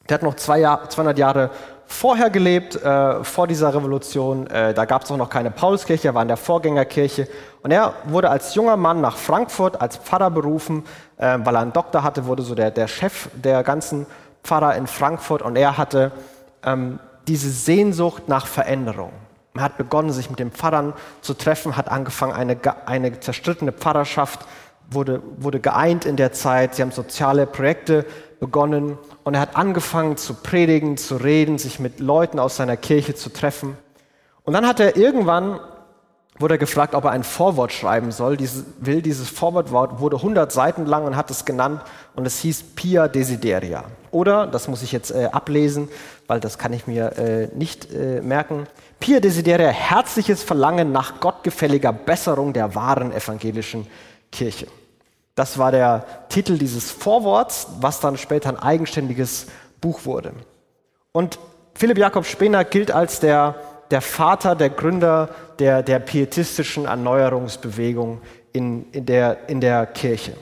Der 0.09 0.17
hat 0.17 0.23
noch 0.25 0.35
zwei 0.35 0.59
Jahr, 0.59 0.89
200 0.89 1.17
Jahre 1.17 1.51
vorher 1.93 2.31
gelebt, 2.31 2.77
äh, 2.77 3.23
vor 3.23 3.47
dieser 3.47 3.75
Revolution. 3.75 4.47
Äh, 4.49 4.75
da 4.75 4.85
gab 4.85 5.05
es 5.05 5.11
auch 5.11 5.17
noch 5.17 5.31
keine 5.31 5.51
Paulskirche, 5.51 6.09
er 6.09 6.15
war 6.15 6.23
in 6.23 6.29
der 6.29 6.37
Vorgängerkirche. 6.37 7.29
Und 7.63 7.71
er 7.71 7.95
wurde 8.05 8.31
als 8.31 8.55
junger 8.55 8.77
Mann 8.77 9.01
nach 9.01 9.17
Frankfurt 9.17 9.81
als 9.81 9.97
Pfarrer 9.99 10.31
berufen, 10.31 10.85
äh, 11.19 11.39
weil 11.45 11.55
er 11.55 11.61
einen 11.61 11.73
Doktor 11.73 12.03
hatte, 12.03 12.27
wurde 12.27 12.43
so 12.43 12.55
der, 12.55 12.71
der 12.71 12.89
Chef 12.89 13.29
der 13.35 13.63
ganzen 13.63 14.07
Pfarrer 14.43 14.75
in 14.77 14.87
Frankfurt. 14.87 15.43
Und 15.43 15.57
er 15.57 15.79
hatte 15.79 16.11
ähm, 16.65 16.99
diese 17.29 17.51
Sehnsucht 17.51 18.29
nach 18.29 18.47
Veränderung. 18.47 19.13
Er 19.55 19.63
hat 19.63 19.77
begonnen, 19.77 20.13
sich 20.13 20.31
mit 20.31 20.39
den 20.39 20.51
Pfarrern 20.51 20.95
zu 21.21 21.35
treffen, 21.35 21.77
hat 21.77 21.89
angefangen, 21.89 22.33
eine, 22.33 22.57
eine 22.87 23.21
zerstrittene 23.21 23.73
Pfarrerschaft 23.73 24.41
wurde, 24.91 25.23
wurde 25.37 25.61
geeint 25.61 26.05
in 26.05 26.17
der 26.17 26.33
Zeit. 26.33 26.75
Sie 26.75 26.83
haben 26.83 26.91
soziale 26.91 27.47
Projekte 27.47 28.07
begonnen 28.43 28.99
und 29.23 29.35
er 29.35 29.41
hat 29.41 29.55
angefangen 29.55 30.17
zu 30.17 30.35
predigen, 30.35 30.97
zu 30.97 31.15
reden, 31.15 31.59
sich 31.59 31.79
mit 31.79 32.01
Leuten 32.01 32.41
aus 32.41 32.57
seiner 32.57 32.77
Kirche 32.77 33.15
zu 33.15 33.33
treffen. 33.33 33.77
Und 34.43 34.53
dann 34.53 34.67
hat 34.67 34.81
er 34.81 34.97
irgendwann, 34.97 35.61
wurde 36.41 36.55
er 36.55 36.59
gefragt, 36.59 36.97
ob 36.97 37.05
er 37.05 37.13
ein 37.13 37.23
Vorwort 37.23 37.73
schreiben 37.73 38.11
soll. 38.11 38.37
Dieses, 38.37 38.65
will, 38.81 39.01
dieses 39.01 39.29
Vorwort 39.29 39.71
wurde 39.71 40.17
100 40.17 40.51
Seiten 40.51 40.87
lang 40.87 41.05
und 41.05 41.15
hat 41.15 41.31
es 41.31 41.45
genannt 41.45 41.83
und 42.17 42.27
es 42.27 42.41
hieß 42.41 42.65
Pia 42.75 43.07
Desideria. 43.07 43.85
Oder, 44.11 44.49
das 44.49 44.67
muss 44.67 44.83
ich 44.83 44.91
jetzt 44.91 45.13
äh, 45.13 45.29
ablesen, 45.31 45.89
weil 46.27 46.41
das 46.41 46.59
kann 46.59 46.73
ich 46.73 46.89
mir 46.89 47.17
äh, 47.19 47.49
nicht 47.55 47.93
äh, 47.95 48.21
merken, 48.23 48.67
Pia 48.99 49.21
Desideria, 49.21 49.69
herzliches 49.69 50.43
Verlangen 50.43 50.91
nach 50.91 51.21
gottgefälliger 51.21 51.93
Besserung 51.93 52.53
der 52.53 52.75
wahren 52.75 53.13
evangelischen 53.13 53.87
Kirche. 54.33 54.67
Das 55.35 55.59
war 55.59 55.73
der 55.73 56.05
Titel 56.29 56.59
dieses 56.59 56.91
Vorworts, 56.91 57.69
was 57.81 58.01
dann 58.01 58.19
später 58.19 58.51
ein 58.51 58.59
eigenständiges 58.59 59.47
Buch 59.81 60.05
wurde. 60.05 60.33
Und 61.13 61.39
Philipp 61.75 61.99
Jakob 61.99 62.27
Spener 62.27 62.65
gilt 62.65 62.91
als 62.91 63.21
der, 63.21 63.55
der 63.91 64.03
Vater, 64.03 64.55
der 64.55 64.71
Gründer 64.71 65.31
der, 65.59 65.83
der 65.83 66.01
pietistischen 66.01 66.85
Erneuerungsbewegung 66.85 68.21
in, 68.53 68.91
in, 68.93 69.07
der, 69.07 69.49
in 69.49 69.61
der 69.61 69.87
Kirche. 69.87 70.35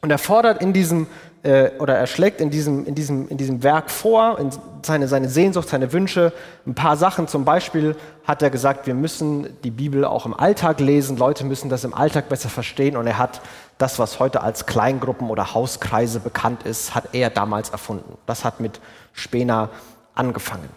Und 0.00 0.10
er 0.10 0.18
fordert 0.18 0.62
in 0.62 0.72
diesem 0.72 1.06
äh, 1.42 1.70
oder 1.78 1.94
er 1.96 2.06
schlägt 2.06 2.40
in 2.40 2.50
diesem, 2.50 2.84
in 2.84 2.94
diesem, 2.94 3.28
in 3.28 3.36
diesem 3.36 3.62
Werk 3.62 3.90
vor, 3.90 4.38
in 4.38 4.50
seine, 4.82 5.08
seine 5.08 5.28
Sehnsucht, 5.28 5.68
seine 5.68 5.92
Wünsche, 5.92 6.32
ein 6.66 6.74
paar 6.74 6.96
Sachen. 6.96 7.28
Zum 7.28 7.44
Beispiel 7.44 7.96
hat 8.24 8.42
er 8.42 8.50
gesagt, 8.50 8.86
wir 8.86 8.94
müssen 8.94 9.48
die 9.62 9.70
Bibel 9.70 10.04
auch 10.04 10.26
im 10.26 10.34
Alltag 10.34 10.80
lesen, 10.80 11.16
Leute 11.16 11.44
müssen 11.44 11.68
das 11.68 11.84
im 11.84 11.94
Alltag 11.94 12.28
besser 12.28 12.48
verstehen. 12.48 12.96
Und 12.96 13.06
er 13.06 13.18
hat 13.18 13.40
das, 13.78 13.98
was 13.98 14.18
heute 14.18 14.42
als 14.42 14.66
Kleingruppen 14.66 15.30
oder 15.30 15.54
Hauskreise 15.54 16.20
bekannt 16.20 16.64
ist, 16.64 16.94
hat 16.94 17.14
er 17.14 17.30
damals 17.30 17.70
erfunden. 17.70 18.18
Das 18.26 18.44
hat 18.44 18.60
mit 18.60 18.80
Spener 19.12 19.70
angefangen. 20.14 20.68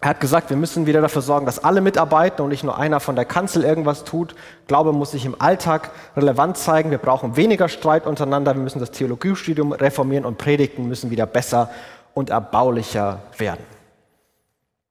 Er 0.00 0.10
hat 0.10 0.20
gesagt, 0.20 0.48
wir 0.48 0.56
müssen 0.56 0.86
wieder 0.86 1.00
dafür 1.00 1.22
sorgen, 1.22 1.44
dass 1.44 1.62
alle 1.62 1.80
mitarbeiten 1.80 2.42
und 2.42 2.50
nicht 2.50 2.62
nur 2.62 2.78
einer 2.78 3.00
von 3.00 3.16
der 3.16 3.24
Kanzel 3.24 3.64
irgendwas 3.64 4.04
tut. 4.04 4.36
Glaube 4.68 4.92
muss 4.92 5.10
sich 5.10 5.26
im 5.26 5.40
Alltag 5.40 5.90
relevant 6.16 6.56
zeigen. 6.56 6.92
Wir 6.92 6.98
brauchen 6.98 7.36
weniger 7.36 7.68
Streit 7.68 8.06
untereinander. 8.06 8.54
Wir 8.54 8.62
müssen 8.62 8.78
das 8.78 8.92
Theologiestudium 8.92 9.72
reformieren 9.72 10.24
und 10.24 10.38
Predigten 10.38 10.86
müssen 10.86 11.10
wieder 11.10 11.26
besser 11.26 11.68
und 12.14 12.30
erbaulicher 12.30 13.20
werden. 13.36 13.64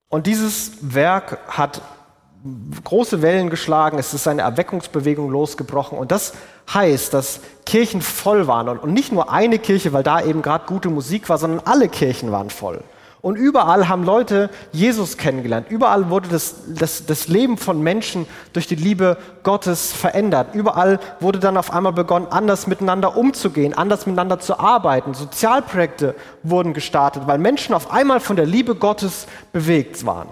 Und 0.10 0.27
dieses 0.27 0.93
Werk 0.93 1.39
hat 1.47 1.82
große 2.84 3.21
Wellen 3.21 3.50
geschlagen. 3.50 3.97
Es 3.97 4.13
ist 4.13 4.28
eine 4.28 4.43
Erweckungsbewegung 4.43 5.30
losgebrochen. 5.30 5.97
Und 5.97 6.12
das 6.12 6.34
heißt, 6.73 7.13
dass 7.13 7.41
Kirchen 7.65 8.02
voll 8.02 8.47
waren. 8.47 8.78
Und 8.78 8.93
nicht 8.93 9.12
nur 9.12 9.32
eine 9.32 9.60
Kirche, 9.60 9.93
weil 9.93 10.04
da 10.04 10.21
eben 10.21 10.41
gerade 10.41 10.65
gute 10.67 10.89
Musik 10.89 11.30
war, 11.30 11.38
sondern 11.38 11.62
alle 11.65 11.89
Kirchen 11.89 12.32
waren 12.32 12.50
voll. 12.50 12.84
Und 13.21 13.36
überall 13.36 13.89
haben 13.89 14.04
Leute 14.04 14.50
Jesus 14.71 15.17
kennengelernt. 15.17 15.67
Überall 15.69 16.10
wurde 16.10 16.30
das, 16.30 16.56
das, 16.67 17.08
das 17.08 17.28
Leben 17.28 17.58
von 17.58 17.82
Menschen 17.82 18.28
durch 18.54 18.67
die 18.67 18.76
Liebe 18.76 19.17
Gottes 19.43 19.91
verändert. 19.91 20.54
Überall 20.54 21.00
wurde 21.19 21.39
dann 21.39 21.58
auf 21.58 21.73
einmal 21.73 21.93
begonnen, 21.93 22.28
anders 22.30 22.67
miteinander 22.67 23.17
umzugehen, 23.17 23.73
anders 23.73 24.06
miteinander 24.06 24.39
zu 24.39 24.60
arbeiten. 24.60 25.13
Sozialprojekte 25.13 26.15
wurden 26.43 26.73
gestartet, 26.73 27.23
weil 27.26 27.39
Menschen 27.39 27.73
auf 27.73 27.91
einmal 27.91 28.19
von 28.19 28.36
der 28.36 28.45
Liebe 28.45 28.76
Gottes 28.76 29.26
bewegt 29.52 30.06
waren. 30.06 30.30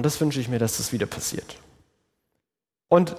Und 0.00 0.06
das 0.06 0.18
wünsche 0.18 0.40
ich 0.40 0.48
mir, 0.48 0.58
dass 0.58 0.78
das 0.78 0.94
wieder 0.94 1.04
passiert. 1.04 1.58
Und 2.88 3.16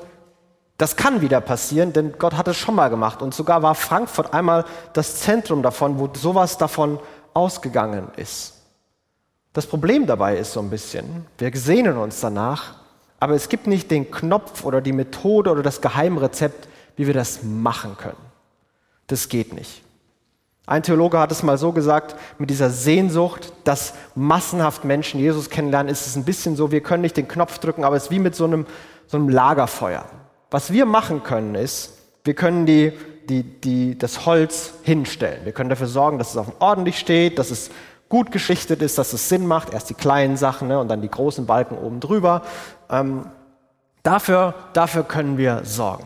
das 0.78 0.96
kann 0.96 1.22
wieder 1.22 1.40
passieren, 1.40 1.94
denn 1.94 2.18
Gott 2.18 2.34
hat 2.34 2.48
es 2.48 2.58
schon 2.58 2.74
mal 2.74 2.90
gemacht. 2.90 3.22
Und 3.22 3.36
sogar 3.36 3.62
war 3.62 3.76
Frankfurt 3.76 4.34
einmal 4.34 4.66
das 4.94 5.18
Zentrum 5.18 5.62
davon, 5.62 6.00
wo 6.00 6.10
sowas 6.12 6.58
davon 6.58 7.00
ausgegangen 7.36 8.08
ist. 8.18 8.56
Das 9.54 9.68
Problem 9.68 10.08
dabei 10.08 10.38
ist 10.38 10.54
so 10.54 10.60
ein 10.60 10.72
bisschen, 10.72 11.28
wir 11.38 11.56
sehnen 11.56 11.98
uns 11.98 12.20
danach, 12.20 12.78
aber 13.20 13.36
es 13.36 13.48
gibt 13.48 13.68
nicht 13.68 13.92
den 13.92 14.10
Knopf 14.10 14.66
oder 14.66 14.82
die 14.82 14.92
Methode 14.92 15.52
oder 15.52 15.62
das 15.62 15.82
Geheimrezept, 15.82 16.68
wie 16.96 17.06
wir 17.06 17.14
das 17.14 17.44
machen 17.44 17.96
können. 17.96 18.26
Das 19.06 19.30
geht 19.30 19.54
nicht. 19.54 19.84
Ein 20.72 20.84
Theologe 20.84 21.20
hat 21.20 21.34
es 21.34 21.44
mal 21.44 21.58
so 21.58 21.74
gesagt, 21.74 22.16
mit 22.38 22.50
dieser 22.50 22.70
Sehnsucht, 22.70 23.52
dass 23.66 23.94
massenhaft 24.16 24.86
Menschen 24.86 25.20
Jesus 25.20 25.50
kennenlernen, 25.50 25.92
ist 25.92 26.08
es 26.08 26.16
ein 26.16 26.24
bisschen 26.24 26.56
so, 26.56 26.72
wir 26.72 26.82
können 26.82 27.02
nicht 27.02 27.18
den 27.18 27.28
Knopf 27.28 27.58
drücken, 27.58 27.84
aber 27.84 27.98
es 27.98 28.04
ist 28.04 28.12
wie 28.12 28.20
mit 28.20 28.36
so 28.36 28.46
einem, 28.46 28.66
so 29.06 29.18
einem 29.18 29.28
Lagerfeuer. 29.28 30.06
Was 30.50 30.72
wir 30.72 30.86
machen 30.86 31.24
können, 31.24 31.56
ist, 31.56 31.98
wir 32.24 32.36
können 32.36 32.66
die 32.66 32.94
die, 33.30 33.44
die, 33.44 33.98
das 33.98 34.26
Holz 34.26 34.74
hinstellen. 34.84 35.46
Wir 35.46 35.52
können 35.52 35.70
dafür 35.70 35.88
sorgen, 35.88 36.18
dass 36.18 36.32
es 36.32 36.38
auf 36.38 36.48
ordentlich 36.60 37.00
steht, 37.00 37.38
dass 37.38 37.52
es 37.52 37.70
gut 38.10 38.32
geschichtet 38.32 38.82
ist, 38.82 38.98
dass 38.98 39.14
es 39.14 39.30
Sinn 39.30 39.48
macht. 39.48 39.74
Erst 39.74 39.90
die 39.90 39.94
kleinen 39.94 40.38
Sachen 40.38 40.68
ne, 40.68 40.80
und 40.80 40.88
dann 40.88 41.02
die 41.02 41.10
großen 41.10 41.46
Balken 41.46 41.78
oben 41.78 42.00
drüber. 42.00 42.44
Ähm, 42.90 43.26
dafür, 44.04 44.54
dafür 44.74 45.04
können 45.04 45.38
wir 45.38 45.62
sorgen. 45.64 46.06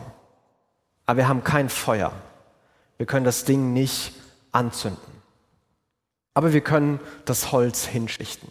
Aber 1.06 1.18
wir 1.18 1.28
haben 1.28 1.42
kein 1.42 1.68
Feuer. 1.68 2.12
Wir 2.96 3.06
können 3.06 3.24
das 3.24 3.44
Ding 3.44 3.72
nicht 3.72 4.12
anzünden. 4.56 5.00
Aber 6.34 6.52
wir 6.52 6.60
können 6.60 7.00
das 7.24 7.52
Holz 7.52 7.84
hinschichten. 7.84 8.50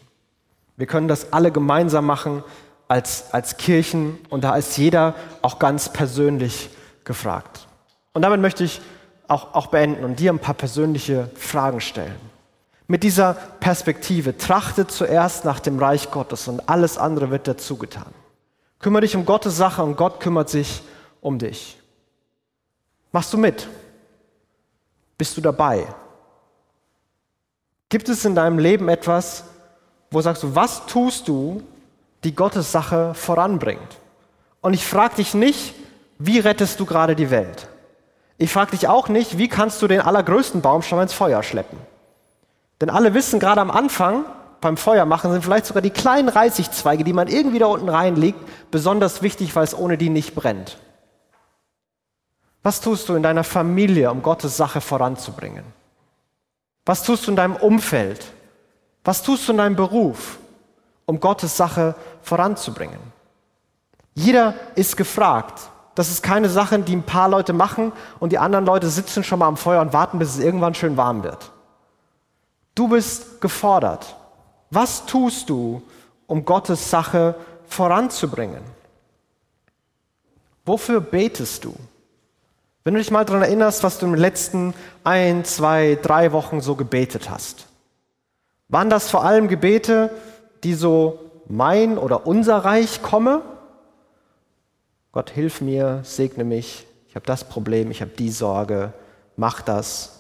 Wir 0.78 0.88
können 0.88 1.08
das 1.08 1.34
alle 1.34 1.52
gemeinsam 1.52 2.06
machen 2.06 2.44
als, 2.88 3.34
als 3.34 3.58
Kirchen 3.58 4.18
und 4.30 4.44
da 4.44 4.56
ist 4.56 4.78
jeder 4.78 5.16
auch 5.42 5.60
ganz 5.60 5.92
persönlich 5.92 6.70
gefragt. 7.04 7.68
Und 8.14 8.22
damit 8.22 8.42
möchte 8.42 8.64
ich 8.64 8.82
auch, 9.28 9.54
auch 9.54 9.68
beenden 9.68 10.04
und 10.04 10.20
dir 10.20 10.32
ein 10.32 10.40
paar 10.40 10.56
persönliche 10.56 11.30
Fragen 11.36 11.82
stellen. 11.82 12.16
Mit 12.88 13.04
dieser 13.04 13.34
Perspektive, 13.34 14.38
trachte 14.38 14.86
zuerst 14.86 15.44
nach 15.44 15.60
dem 15.60 15.80
Reich 15.80 16.12
Gottes 16.12 16.48
und 16.48 16.70
alles 16.70 16.98
andere 16.98 17.32
wird 17.32 17.48
dazu 17.48 17.78
getan. 17.78 18.14
Kümmere 18.80 19.02
dich 19.02 19.16
um 19.16 19.26
Gottes 19.26 19.58
Sache 19.58 19.82
und 19.82 19.96
Gott 19.96 20.20
kümmert 20.20 20.50
sich 20.50 20.84
um 21.22 21.40
dich. 21.40 21.80
Machst 23.12 23.34
du 23.34 23.38
mit? 23.38 23.68
Bist 25.18 25.38
du 25.38 25.42
dabei? 25.42 25.88
Gibt 27.90 28.10
es 28.10 28.26
in 28.26 28.36
deinem 28.36 28.60
Leben 28.60 28.90
etwas, 28.90 29.46
wo 30.12 30.22
sagst 30.22 30.44
du, 30.44 30.56
was 30.56 30.86
tust 30.86 31.28
du, 31.28 31.64
die 32.24 32.36
Gottes 32.36 32.72
Sache 32.72 33.14
voranbringt? 33.14 33.98
Und 34.62 34.74
ich 34.74 34.86
frage 34.86 35.16
dich 35.16 35.34
nicht, 35.34 35.76
wie 36.18 36.40
rettest 36.40 36.80
du 36.80 36.86
gerade 36.86 37.16
die 37.16 37.30
Welt? 37.30 37.68
Ich 38.38 38.52
frage 38.52 38.72
dich 38.72 38.88
auch 38.88 39.08
nicht, 39.08 39.38
wie 39.38 39.48
kannst 39.48 39.82
du 39.82 39.88
den 39.88 40.02
allergrößten 40.02 40.62
Baum 40.62 40.82
schon 40.82 40.98
mal 40.98 41.04
ins 41.04 41.14
Feuer 41.14 41.44
schleppen? 41.44 41.78
Denn 42.82 42.90
alle 42.90 43.14
wissen, 43.14 43.40
gerade 43.40 43.62
am 43.62 43.72
Anfang 43.72 44.26
beim 44.60 44.78
Feuer 44.78 45.06
machen 45.06 45.32
sind 45.32 45.44
vielleicht 45.44 45.68
sogar 45.68 45.82
die 45.82 45.92
kleinen 45.92 46.28
Reisigzweige, 46.28 47.04
die 47.04 47.14
man 47.14 47.28
irgendwie 47.28 47.60
da 47.60 47.68
unten 47.68 47.88
reinlegt, 47.88 48.40
besonders 48.72 49.22
wichtig, 49.22 49.56
weil 49.56 49.64
es 49.64 49.78
ohne 49.78 49.98
die 49.98 50.10
nicht 50.10 50.36
brennt. 50.36 50.78
Was 52.66 52.82
tust 52.82 53.08
du 53.08 53.14
in 53.14 53.22
deiner 53.22 53.44
Familie, 53.44 54.10
um 54.10 54.24
Gottes 54.24 54.58
Sache 54.58 54.82
voranzubringen? 54.82 55.64
Was 56.84 57.04
tust 57.04 57.28
du 57.28 57.30
in 57.30 57.36
deinem 57.36 57.56
Umfeld? 57.58 58.26
Was 59.04 59.22
tust 59.22 59.48
du 59.48 59.52
in 59.52 59.60
deinem 59.60 59.76
Beruf, 59.76 60.40
um 61.06 61.20
Gottes 61.20 61.56
Sache 61.56 61.94
voranzubringen? 62.24 62.98
Jeder 64.16 64.56
ist 64.74 64.98
gefragt, 64.98 65.62
das 65.94 66.10
ist 66.10 66.24
keine 66.24 66.50
Sache, 66.50 66.80
die 66.80 66.96
ein 66.96 67.04
paar 67.04 67.30
Leute 67.30 67.54
machen 67.54 67.92
und 68.20 68.32
die 68.32 68.40
anderen 68.40 68.66
Leute 68.66 68.90
sitzen 68.90 69.24
schon 69.24 69.38
mal 69.38 69.48
am 69.48 69.58
Feuer 69.58 69.82
und 69.82 69.94
warten, 69.94 70.18
bis 70.18 70.30
es 70.30 70.40
irgendwann 70.40 70.74
schön 70.74 70.98
warm 70.98 71.22
wird. 71.22 71.52
Du 72.74 72.88
bist 72.88 73.42
gefordert. 73.42 74.16
Was 74.72 75.06
tust 75.06 75.52
du, 75.52 75.84
um 76.26 76.44
Gottes 76.44 76.90
Sache 76.90 77.36
voranzubringen? 77.68 78.64
Wofür 80.66 81.00
betest 81.00 81.64
du? 81.64 81.76
Wenn 82.86 82.94
du 82.94 83.00
dich 83.00 83.10
mal 83.10 83.26
daran 83.26 83.42
erinnerst, 83.42 83.84
was 83.84 83.98
du 83.98 84.06
in 84.06 84.12
den 84.12 84.22
letzten 84.22 84.76
ein, 85.04 85.44
zwei, 85.44 85.98
drei 86.00 86.32
Wochen 86.32 86.62
so 86.62 86.76
gebetet 86.76 87.32
hast. 87.32 87.66
Waren 88.70 88.92
das 88.92 89.10
vor 89.10 89.26
allem 89.26 89.48
Gebete, 89.48 90.12
die 90.64 90.76
so 90.76 91.20
mein 91.48 91.98
oder 91.98 92.28
unser 92.28 92.58
Reich 92.58 93.02
komme? 93.02 93.42
Gott, 95.14 95.32
hilf 95.32 95.62
mir, 95.62 96.02
segne 96.04 96.44
mich, 96.44 96.86
ich 97.10 97.16
habe 97.16 97.26
das 97.26 97.46
Problem, 97.46 97.90
ich 97.90 98.02
habe 98.02 98.12
die 98.12 98.30
Sorge, 98.30 98.94
mach 99.36 99.64
das. 99.64 100.20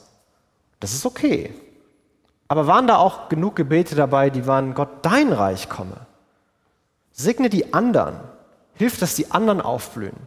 Das 0.80 0.92
ist 0.92 1.06
okay. 1.06 1.54
Aber 2.48 2.66
waren 2.66 2.88
da 2.88 2.98
auch 2.98 3.30
genug 3.30 3.56
Gebete 3.56 3.94
dabei, 3.94 4.32
die 4.32 4.48
waren, 4.48 4.74
Gott, 4.74 4.90
dein 5.04 5.32
Reich 5.34 5.70
komme. 5.70 6.08
Segne 7.12 7.50
die 7.50 7.76
anderen. 7.76 8.16
Hilf, 8.74 8.98
dass 9.00 9.14
die 9.14 9.30
anderen 9.30 9.62
aufblühen. 9.62 10.18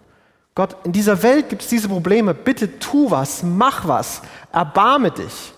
Gott, 0.58 0.74
in 0.82 0.90
dieser 0.90 1.22
Welt 1.22 1.50
gibt 1.50 1.62
es 1.62 1.68
diese 1.68 1.88
Probleme. 1.88 2.34
Bitte 2.34 2.80
tu 2.80 3.12
was, 3.12 3.44
mach 3.44 3.86
was, 3.86 4.22
erbarme 4.50 5.12
dich. 5.12 5.54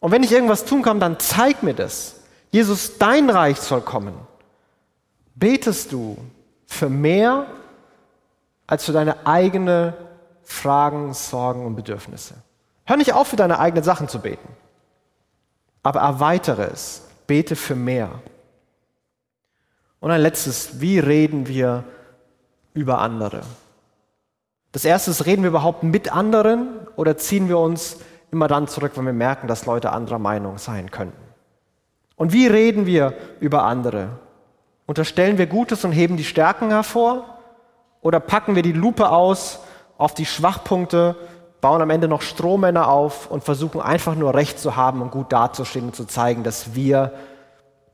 Und 0.00 0.12
wenn 0.12 0.22
ich 0.22 0.32
irgendwas 0.32 0.64
tun 0.64 0.80
kann, 0.80 0.98
dann 0.98 1.20
zeig 1.20 1.62
mir 1.62 1.74
das. 1.74 2.20
Jesus, 2.50 2.96
dein 2.96 3.28
Reich 3.28 3.60
soll 3.60 3.82
kommen. 3.82 4.14
Betest 5.34 5.92
du 5.92 6.16
für 6.64 6.88
mehr 6.88 7.44
als 8.66 8.86
für 8.86 8.92
deine 8.92 9.26
eigenen 9.26 9.92
Fragen, 10.42 11.12
Sorgen 11.12 11.66
und 11.66 11.76
Bedürfnisse? 11.76 12.36
Hör 12.86 12.96
nicht 12.96 13.12
auf, 13.12 13.28
für 13.28 13.36
deine 13.36 13.58
eigenen 13.58 13.84
Sachen 13.84 14.08
zu 14.08 14.20
beten, 14.20 14.48
aber 15.82 16.00
erweitere 16.00 16.70
es. 16.72 17.02
Bete 17.26 17.56
für 17.56 17.74
mehr. 17.74 18.08
Und 20.00 20.10
ein 20.10 20.22
letztes, 20.22 20.80
wie 20.80 20.98
reden 20.98 21.46
wir 21.46 21.84
über 22.72 23.02
andere? 23.02 23.42
Das 24.74 24.84
erste 24.84 25.12
ist, 25.12 25.24
reden 25.24 25.44
wir 25.44 25.50
überhaupt 25.50 25.84
mit 25.84 26.12
anderen 26.12 26.66
oder 26.96 27.16
ziehen 27.16 27.48
wir 27.48 27.58
uns 27.58 27.98
immer 28.32 28.48
dann 28.48 28.66
zurück, 28.66 28.94
wenn 28.96 29.06
wir 29.06 29.12
merken, 29.12 29.46
dass 29.46 29.66
Leute 29.66 29.92
anderer 29.92 30.18
Meinung 30.18 30.58
sein 30.58 30.90
könnten? 30.90 31.22
Und 32.16 32.32
wie 32.32 32.48
reden 32.48 32.84
wir 32.84 33.14
über 33.38 33.62
andere? 33.62 34.18
Unterstellen 34.86 35.38
wir 35.38 35.46
Gutes 35.46 35.84
und 35.84 35.92
heben 35.92 36.16
die 36.16 36.24
Stärken 36.24 36.70
hervor? 36.70 37.38
Oder 38.00 38.18
packen 38.18 38.56
wir 38.56 38.64
die 38.64 38.72
Lupe 38.72 39.10
aus 39.10 39.60
auf 39.96 40.12
die 40.12 40.26
Schwachpunkte, 40.26 41.14
bauen 41.60 41.80
am 41.80 41.90
Ende 41.90 42.08
noch 42.08 42.22
Strohmänner 42.22 42.88
auf 42.88 43.30
und 43.30 43.44
versuchen 43.44 43.80
einfach 43.80 44.16
nur 44.16 44.34
Recht 44.34 44.58
zu 44.58 44.74
haben 44.74 45.02
und 45.02 45.12
gut 45.12 45.32
dazustehen 45.32 45.86
und 45.86 45.94
zu 45.94 46.04
zeigen, 46.04 46.42
dass 46.42 46.74
wir 46.74 47.12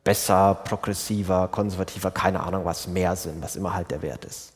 besser, 0.03 0.55
progressiver, 0.65 1.49
konservativer, 1.49 2.11
keine 2.11 2.41
Ahnung 2.41 2.65
was 2.65 2.89
mehr 2.89 3.17
sind, 3.17 3.43
was 3.43 3.55
immer 3.55 3.75
halt 3.75 3.91
der 3.91 4.01
Wert 4.01 4.25
ist. 4.25 4.55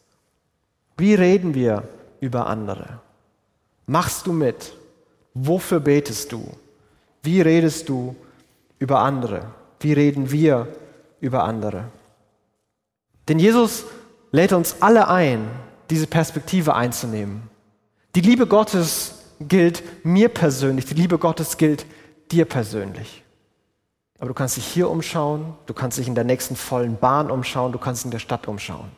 Wie 0.96 1.14
reden 1.14 1.54
wir 1.54 1.82
über 2.24 2.46
andere? 2.46 3.00
Machst 3.86 4.26
du 4.26 4.32
mit? 4.32 4.72
Wofür 5.34 5.78
betest 5.78 6.32
du? 6.32 6.42
Wie 7.22 7.42
redest 7.42 7.88
du 7.90 8.16
über 8.78 9.00
andere? 9.00 9.50
Wie 9.80 9.92
reden 9.92 10.30
wir 10.30 10.68
über 11.20 11.44
andere? 11.44 11.84
Denn 13.28 13.38
Jesus 13.38 13.84
lädt 14.32 14.54
uns 14.54 14.76
alle 14.80 15.08
ein, 15.08 15.50
diese 15.90 16.06
Perspektive 16.06 16.74
einzunehmen. 16.74 17.42
Die 18.14 18.22
Liebe 18.22 18.46
Gottes 18.46 19.16
gilt 19.40 19.82
mir 20.04 20.30
persönlich, 20.30 20.86
die 20.86 20.94
Liebe 20.94 21.18
Gottes 21.18 21.58
gilt 21.58 21.84
dir 22.32 22.46
persönlich. 22.46 23.22
Aber 24.18 24.28
du 24.28 24.34
kannst 24.34 24.56
dich 24.56 24.66
hier 24.66 24.88
umschauen, 24.88 25.54
du 25.66 25.74
kannst 25.74 25.98
dich 25.98 26.08
in 26.08 26.14
der 26.14 26.24
nächsten 26.24 26.56
vollen 26.56 26.96
Bahn 26.96 27.30
umschauen, 27.30 27.72
du 27.72 27.78
kannst 27.78 28.06
in 28.06 28.10
der 28.10 28.20
Stadt 28.20 28.48
umschauen. 28.48 28.90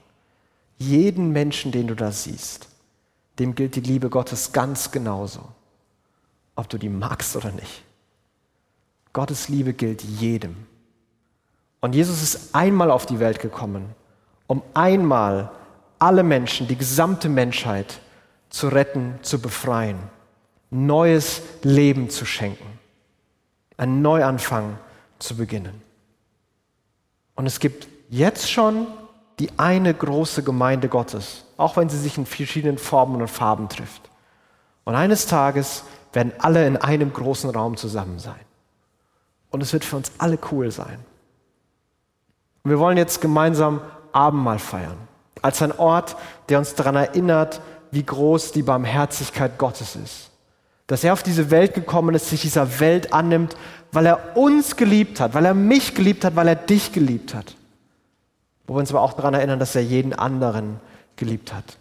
Jeden 0.78 1.32
Menschen, 1.32 1.72
den 1.72 1.88
du 1.88 1.96
da 1.96 2.12
siehst, 2.12 2.68
dem 3.38 3.54
gilt 3.54 3.76
die 3.76 3.80
Liebe 3.80 4.08
Gottes 4.08 4.52
ganz 4.52 4.90
genauso, 4.90 5.40
ob 6.54 6.68
du 6.68 6.78
die 6.78 6.88
magst 6.88 7.36
oder 7.36 7.52
nicht. 7.52 7.82
Gottes 9.12 9.48
Liebe 9.48 9.72
gilt 9.72 10.02
jedem. 10.02 10.56
Und 11.80 11.94
Jesus 11.94 12.22
ist 12.22 12.54
einmal 12.54 12.90
auf 12.90 13.06
die 13.06 13.18
Welt 13.18 13.40
gekommen, 13.40 13.94
um 14.46 14.62
einmal 14.74 15.50
alle 15.98 16.22
Menschen, 16.22 16.68
die 16.68 16.76
gesamte 16.76 17.28
Menschheit 17.28 18.00
zu 18.50 18.68
retten, 18.68 19.18
zu 19.22 19.40
befreien, 19.40 19.98
neues 20.70 21.42
Leben 21.62 22.10
zu 22.10 22.24
schenken, 22.24 22.78
einen 23.76 24.02
Neuanfang 24.02 24.78
zu 25.18 25.36
beginnen. 25.36 25.82
Und 27.34 27.46
es 27.46 27.60
gibt 27.60 27.88
jetzt 28.08 28.50
schon 28.50 28.86
die 29.38 29.50
eine 29.58 29.92
große 29.92 30.42
Gemeinde 30.42 30.88
Gottes, 30.88 31.44
auch 31.56 31.76
wenn 31.76 31.88
sie 31.88 31.98
sich 31.98 32.16
in 32.16 32.26
verschiedenen 32.26 32.78
Formen 32.78 33.20
und 33.20 33.28
Farben 33.28 33.68
trifft. 33.68 34.08
Und 34.84 34.94
eines 34.94 35.26
Tages 35.26 35.84
werden 36.12 36.32
alle 36.38 36.66
in 36.66 36.76
einem 36.76 37.12
großen 37.12 37.50
Raum 37.50 37.76
zusammen 37.76 38.18
sein. 38.18 38.40
Und 39.50 39.62
es 39.62 39.72
wird 39.72 39.84
für 39.84 39.96
uns 39.96 40.12
alle 40.18 40.38
cool 40.50 40.70
sein. 40.70 40.98
Und 42.62 42.70
wir 42.70 42.78
wollen 42.78 42.96
jetzt 42.96 43.20
gemeinsam 43.20 43.80
Abendmahl 44.12 44.58
feiern, 44.58 44.96
als 45.42 45.60
ein 45.60 45.72
Ort, 45.72 46.16
der 46.48 46.58
uns 46.58 46.74
daran 46.74 46.96
erinnert, 46.96 47.60
wie 47.90 48.02
groß 48.02 48.52
die 48.52 48.62
Barmherzigkeit 48.62 49.58
Gottes 49.58 49.96
ist. 49.96 50.30
Dass 50.86 51.04
er 51.04 51.12
auf 51.12 51.22
diese 51.22 51.50
Welt 51.50 51.74
gekommen 51.74 52.14
ist, 52.14 52.30
sich 52.30 52.42
dieser 52.42 52.80
Welt 52.80 53.12
annimmt, 53.12 53.56
weil 53.92 54.06
er 54.06 54.36
uns 54.36 54.76
geliebt 54.76 55.20
hat, 55.20 55.34
weil 55.34 55.44
er 55.44 55.54
mich 55.54 55.94
geliebt 55.94 56.24
hat, 56.24 56.36
weil 56.36 56.48
er 56.48 56.54
dich 56.54 56.92
geliebt 56.92 57.34
hat. 57.34 57.54
Wo 58.66 58.74
wir 58.74 58.80
uns 58.80 58.90
aber 58.90 59.02
auch 59.02 59.12
daran 59.12 59.34
erinnern, 59.34 59.58
dass 59.58 59.74
er 59.74 59.82
jeden 59.82 60.12
anderen 60.12 60.80
geliebt 61.16 61.52
hat. 61.52 61.78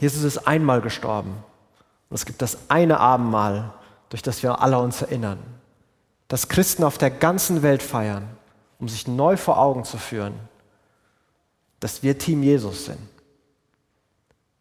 Jesus 0.00 0.22
ist 0.22 0.46
einmal 0.46 0.80
gestorben. 0.80 1.30
Und 2.10 2.14
es 2.14 2.24
gibt 2.24 2.42
das 2.42 2.58
eine 2.68 3.00
Abendmahl, 3.00 3.72
durch 4.08 4.22
das 4.22 4.42
wir 4.42 4.60
alle 4.60 4.78
uns 4.78 5.02
erinnern. 5.02 5.38
Dass 6.28 6.48
Christen 6.48 6.84
auf 6.84 6.98
der 6.98 7.10
ganzen 7.10 7.62
Welt 7.62 7.82
feiern, 7.82 8.28
um 8.78 8.88
sich 8.88 9.08
neu 9.08 9.36
vor 9.36 9.58
Augen 9.58 9.84
zu 9.84 9.98
führen, 9.98 10.34
dass 11.80 12.02
wir 12.02 12.18
Team 12.18 12.42
Jesus 12.42 12.86
sind. 12.86 12.98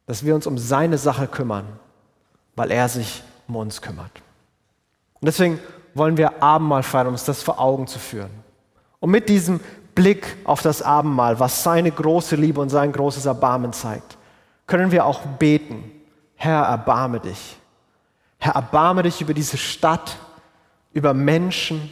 Dass 0.06 0.24
wir 0.24 0.36
uns 0.36 0.48
um 0.48 0.58
seine 0.58 0.98
Sache 0.98 1.28
kümmern, 1.28 1.66
weil 2.56 2.72
er 2.72 2.90
sich 2.90 3.24
um 3.48 3.58
uns 3.58 3.82
kümmert. 3.82 4.12
Und 5.20 5.26
deswegen 5.26 5.60
wollen 5.94 6.18
wir 6.18 6.42
Abendmahl 6.42 6.84
feiern, 6.84 7.08
um 7.08 7.14
uns 7.14 7.26
das 7.26 7.44
vor 7.44 7.60
Augen 7.60 7.88
zu 7.88 8.00
führen. 8.00 8.30
Und 9.00 9.12
mit 9.12 9.30
diesem 9.30 9.60
Blick 9.98 10.38
auf 10.44 10.62
das 10.62 10.84
Abendmahl, 10.84 11.40
was 11.40 11.64
seine 11.64 11.92
große 11.92 12.36
Liebe 12.36 12.62
und 12.62 12.70
sein 12.70 12.92
großes 12.92 13.26
Erbarmen 13.26 13.74
zeigt, 13.74 14.16
können 14.68 14.92
wir 14.92 15.08
auch 15.08 15.22
beten, 15.40 15.92
Herr, 16.36 16.62
erbarme 16.66 17.20
dich. 17.20 17.58
Herr, 18.38 18.54
erbarme 18.54 19.02
dich 19.02 19.22
über 19.22 19.34
diese 19.34 19.58
Stadt, 19.58 20.18
über 20.94 21.16
Menschen, 21.16 21.92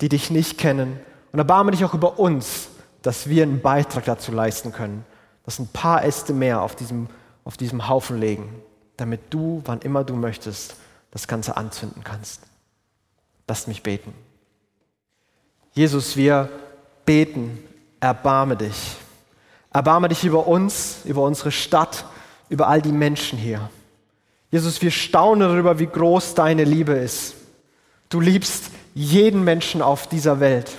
die 0.00 0.08
dich 0.08 0.32
nicht 0.32 0.58
kennen. 0.58 0.98
Und 1.30 1.38
erbarme 1.38 1.70
dich 1.70 1.84
auch 1.84 1.94
über 1.94 2.18
uns, 2.18 2.66
dass 3.02 3.28
wir 3.28 3.44
einen 3.44 3.60
Beitrag 3.60 4.04
dazu 4.06 4.32
leisten 4.32 4.72
können, 4.72 5.04
dass 5.44 5.60
ein 5.60 5.68
paar 5.68 6.04
Äste 6.04 6.32
mehr 6.32 6.62
auf 6.62 6.74
diesem, 6.74 7.06
auf 7.44 7.56
diesem 7.56 7.88
Haufen 7.88 8.18
legen, 8.18 8.60
damit 8.96 9.20
du, 9.30 9.62
wann 9.66 9.78
immer 9.82 10.02
du 10.02 10.16
möchtest, 10.16 10.74
das 11.12 11.28
Ganze 11.28 11.56
anzünden 11.56 12.02
kannst. 12.02 12.40
Lasst 13.46 13.68
mich 13.68 13.84
beten. 13.84 14.12
Jesus, 15.74 16.16
wir 16.16 16.48
beten, 17.06 17.58
erbarme 18.00 18.56
dich. 18.56 18.96
Erbarme 19.72 20.08
dich 20.08 20.24
über 20.24 20.46
uns, 20.46 20.98
über 21.04 21.22
unsere 21.22 21.52
Stadt, 21.52 22.04
über 22.48 22.68
all 22.68 22.82
die 22.82 22.92
Menschen 22.92 23.38
hier. 23.38 23.70
Jesus, 24.50 24.80
wir 24.82 24.90
staunen 24.90 25.48
darüber, 25.48 25.78
wie 25.78 25.86
groß 25.86 26.34
deine 26.34 26.64
Liebe 26.64 26.92
ist. 26.92 27.34
Du 28.08 28.20
liebst 28.20 28.70
jeden 28.94 29.44
Menschen 29.44 29.82
auf 29.82 30.06
dieser 30.06 30.40
Welt. 30.40 30.70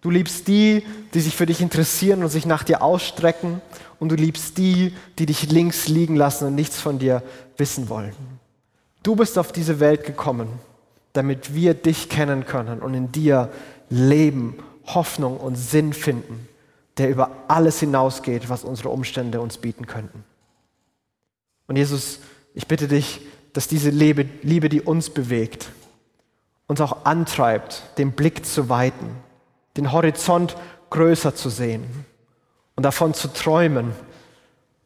Du 0.00 0.10
liebst 0.10 0.48
die, 0.48 0.84
die 1.12 1.20
sich 1.20 1.36
für 1.36 1.46
dich 1.46 1.60
interessieren 1.60 2.22
und 2.22 2.28
sich 2.28 2.46
nach 2.46 2.64
dir 2.64 2.82
ausstrecken. 2.82 3.60
Und 4.00 4.10
du 4.10 4.16
liebst 4.16 4.58
die, 4.58 4.94
die 5.18 5.26
dich 5.26 5.50
links 5.50 5.88
liegen 5.88 6.16
lassen 6.16 6.46
und 6.46 6.54
nichts 6.54 6.80
von 6.80 6.98
dir 6.98 7.22
wissen 7.56 7.88
wollen. 7.88 8.14
Du 9.02 9.16
bist 9.16 9.38
auf 9.38 9.52
diese 9.52 9.80
Welt 9.80 10.04
gekommen, 10.04 10.48
damit 11.12 11.54
wir 11.54 11.74
dich 11.74 12.08
kennen 12.08 12.46
können 12.46 12.80
und 12.80 12.94
in 12.94 13.12
dir 13.12 13.50
Leben, 13.90 14.54
Hoffnung 14.94 15.36
und 15.38 15.56
Sinn 15.56 15.92
finden, 15.92 16.48
der 16.96 17.10
über 17.10 17.30
alles 17.48 17.80
hinausgeht, 17.80 18.48
was 18.48 18.64
unsere 18.64 18.88
Umstände 18.88 19.40
uns 19.40 19.58
bieten 19.58 19.86
könnten. 19.86 20.24
Und 21.66 21.76
Jesus, 21.76 22.20
ich 22.54 22.66
bitte 22.66 22.88
dich, 22.88 23.20
dass 23.52 23.68
diese 23.68 23.90
Liebe, 23.90 24.68
die 24.68 24.80
uns 24.80 25.10
bewegt, 25.10 25.70
uns 26.66 26.80
auch 26.80 27.04
antreibt, 27.04 27.82
den 27.98 28.12
Blick 28.12 28.44
zu 28.44 28.68
weiten, 28.68 29.10
den 29.76 29.92
Horizont 29.92 30.56
größer 30.90 31.34
zu 31.34 31.50
sehen 31.50 31.84
und 32.76 32.82
davon 32.82 33.14
zu 33.14 33.28
träumen, 33.32 33.92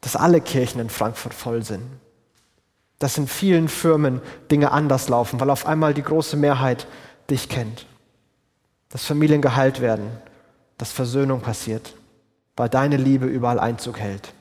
dass 0.01 0.17
alle 0.17 0.41
Kirchen 0.41 0.81
in 0.81 0.91
Frankfurt 0.91 1.35
voll 1.35 1.63
sind. 1.63 1.83
Dass 2.99 3.19
in 3.19 3.27
vielen 3.27 3.69
Firmen 3.69 4.21
Dinge 4.51 4.71
anders 4.71 5.09
laufen, 5.09 5.41
weil 5.41 5.51
auf 5.51 5.67
einmal 5.67 5.95
die 5.95 6.03
große 6.03 6.37
Mehrheit 6.37 6.87
dich 7.31 7.49
kennt. 7.49 7.87
Dass 8.93 9.05
Familien 9.05 9.43
geheilt 9.43 9.81
werden, 9.81 10.09
dass 10.79 10.93
Versöhnung 10.93 11.41
passiert, 11.41 11.95
weil 12.57 12.69
deine 12.69 12.97
Liebe 12.97 13.27
überall 13.27 13.59
Einzug 13.59 13.99
hält. 13.99 14.33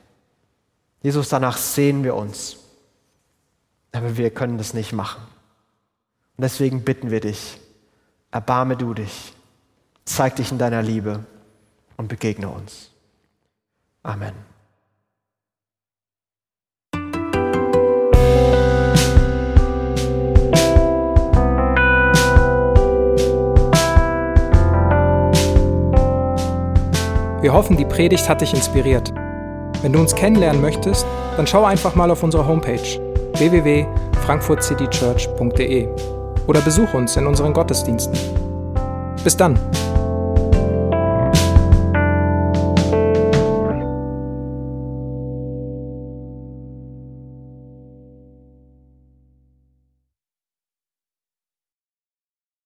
Jesus, 1.01 1.29
danach 1.29 1.57
sehen 1.57 2.03
wir 2.03 2.15
uns, 2.15 2.57
aber 3.91 4.17
wir 4.17 4.29
können 4.29 4.57
das 4.57 4.73
nicht 4.73 4.93
machen. 4.93 5.21
Und 6.37 6.43
deswegen 6.43 6.83
bitten 6.83 7.09
wir 7.09 7.21
dich, 7.21 7.59
erbarme 8.29 8.77
du 8.77 8.93
dich, 8.93 9.33
zeig 10.05 10.35
dich 10.35 10.51
in 10.51 10.57
deiner 10.57 10.81
Liebe 10.81 11.25
und 11.97 12.07
begegne 12.07 12.49
uns. 12.49 12.91
Amen. 14.03 14.50
Wir 27.41 27.53
hoffen, 27.53 27.75
die 27.75 27.85
Predigt 27.85 28.29
hat 28.29 28.41
dich 28.41 28.53
inspiriert. 28.53 29.11
Wenn 29.81 29.93
du 29.93 29.99
uns 29.99 30.13
kennenlernen 30.13 30.61
möchtest, 30.61 31.07
dann 31.37 31.47
schau 31.47 31.65
einfach 31.65 31.95
mal 31.95 32.11
auf 32.11 32.21
unsere 32.21 32.47
Homepage 32.47 33.01
www.frankfurtcitychurch.de 33.37 35.87
oder 36.45 36.61
besuch 36.61 36.93
uns 36.93 37.17
in 37.17 37.25
unseren 37.25 37.53
Gottesdiensten. 37.53 38.15
Bis 39.23 39.35
dann! 39.35 39.57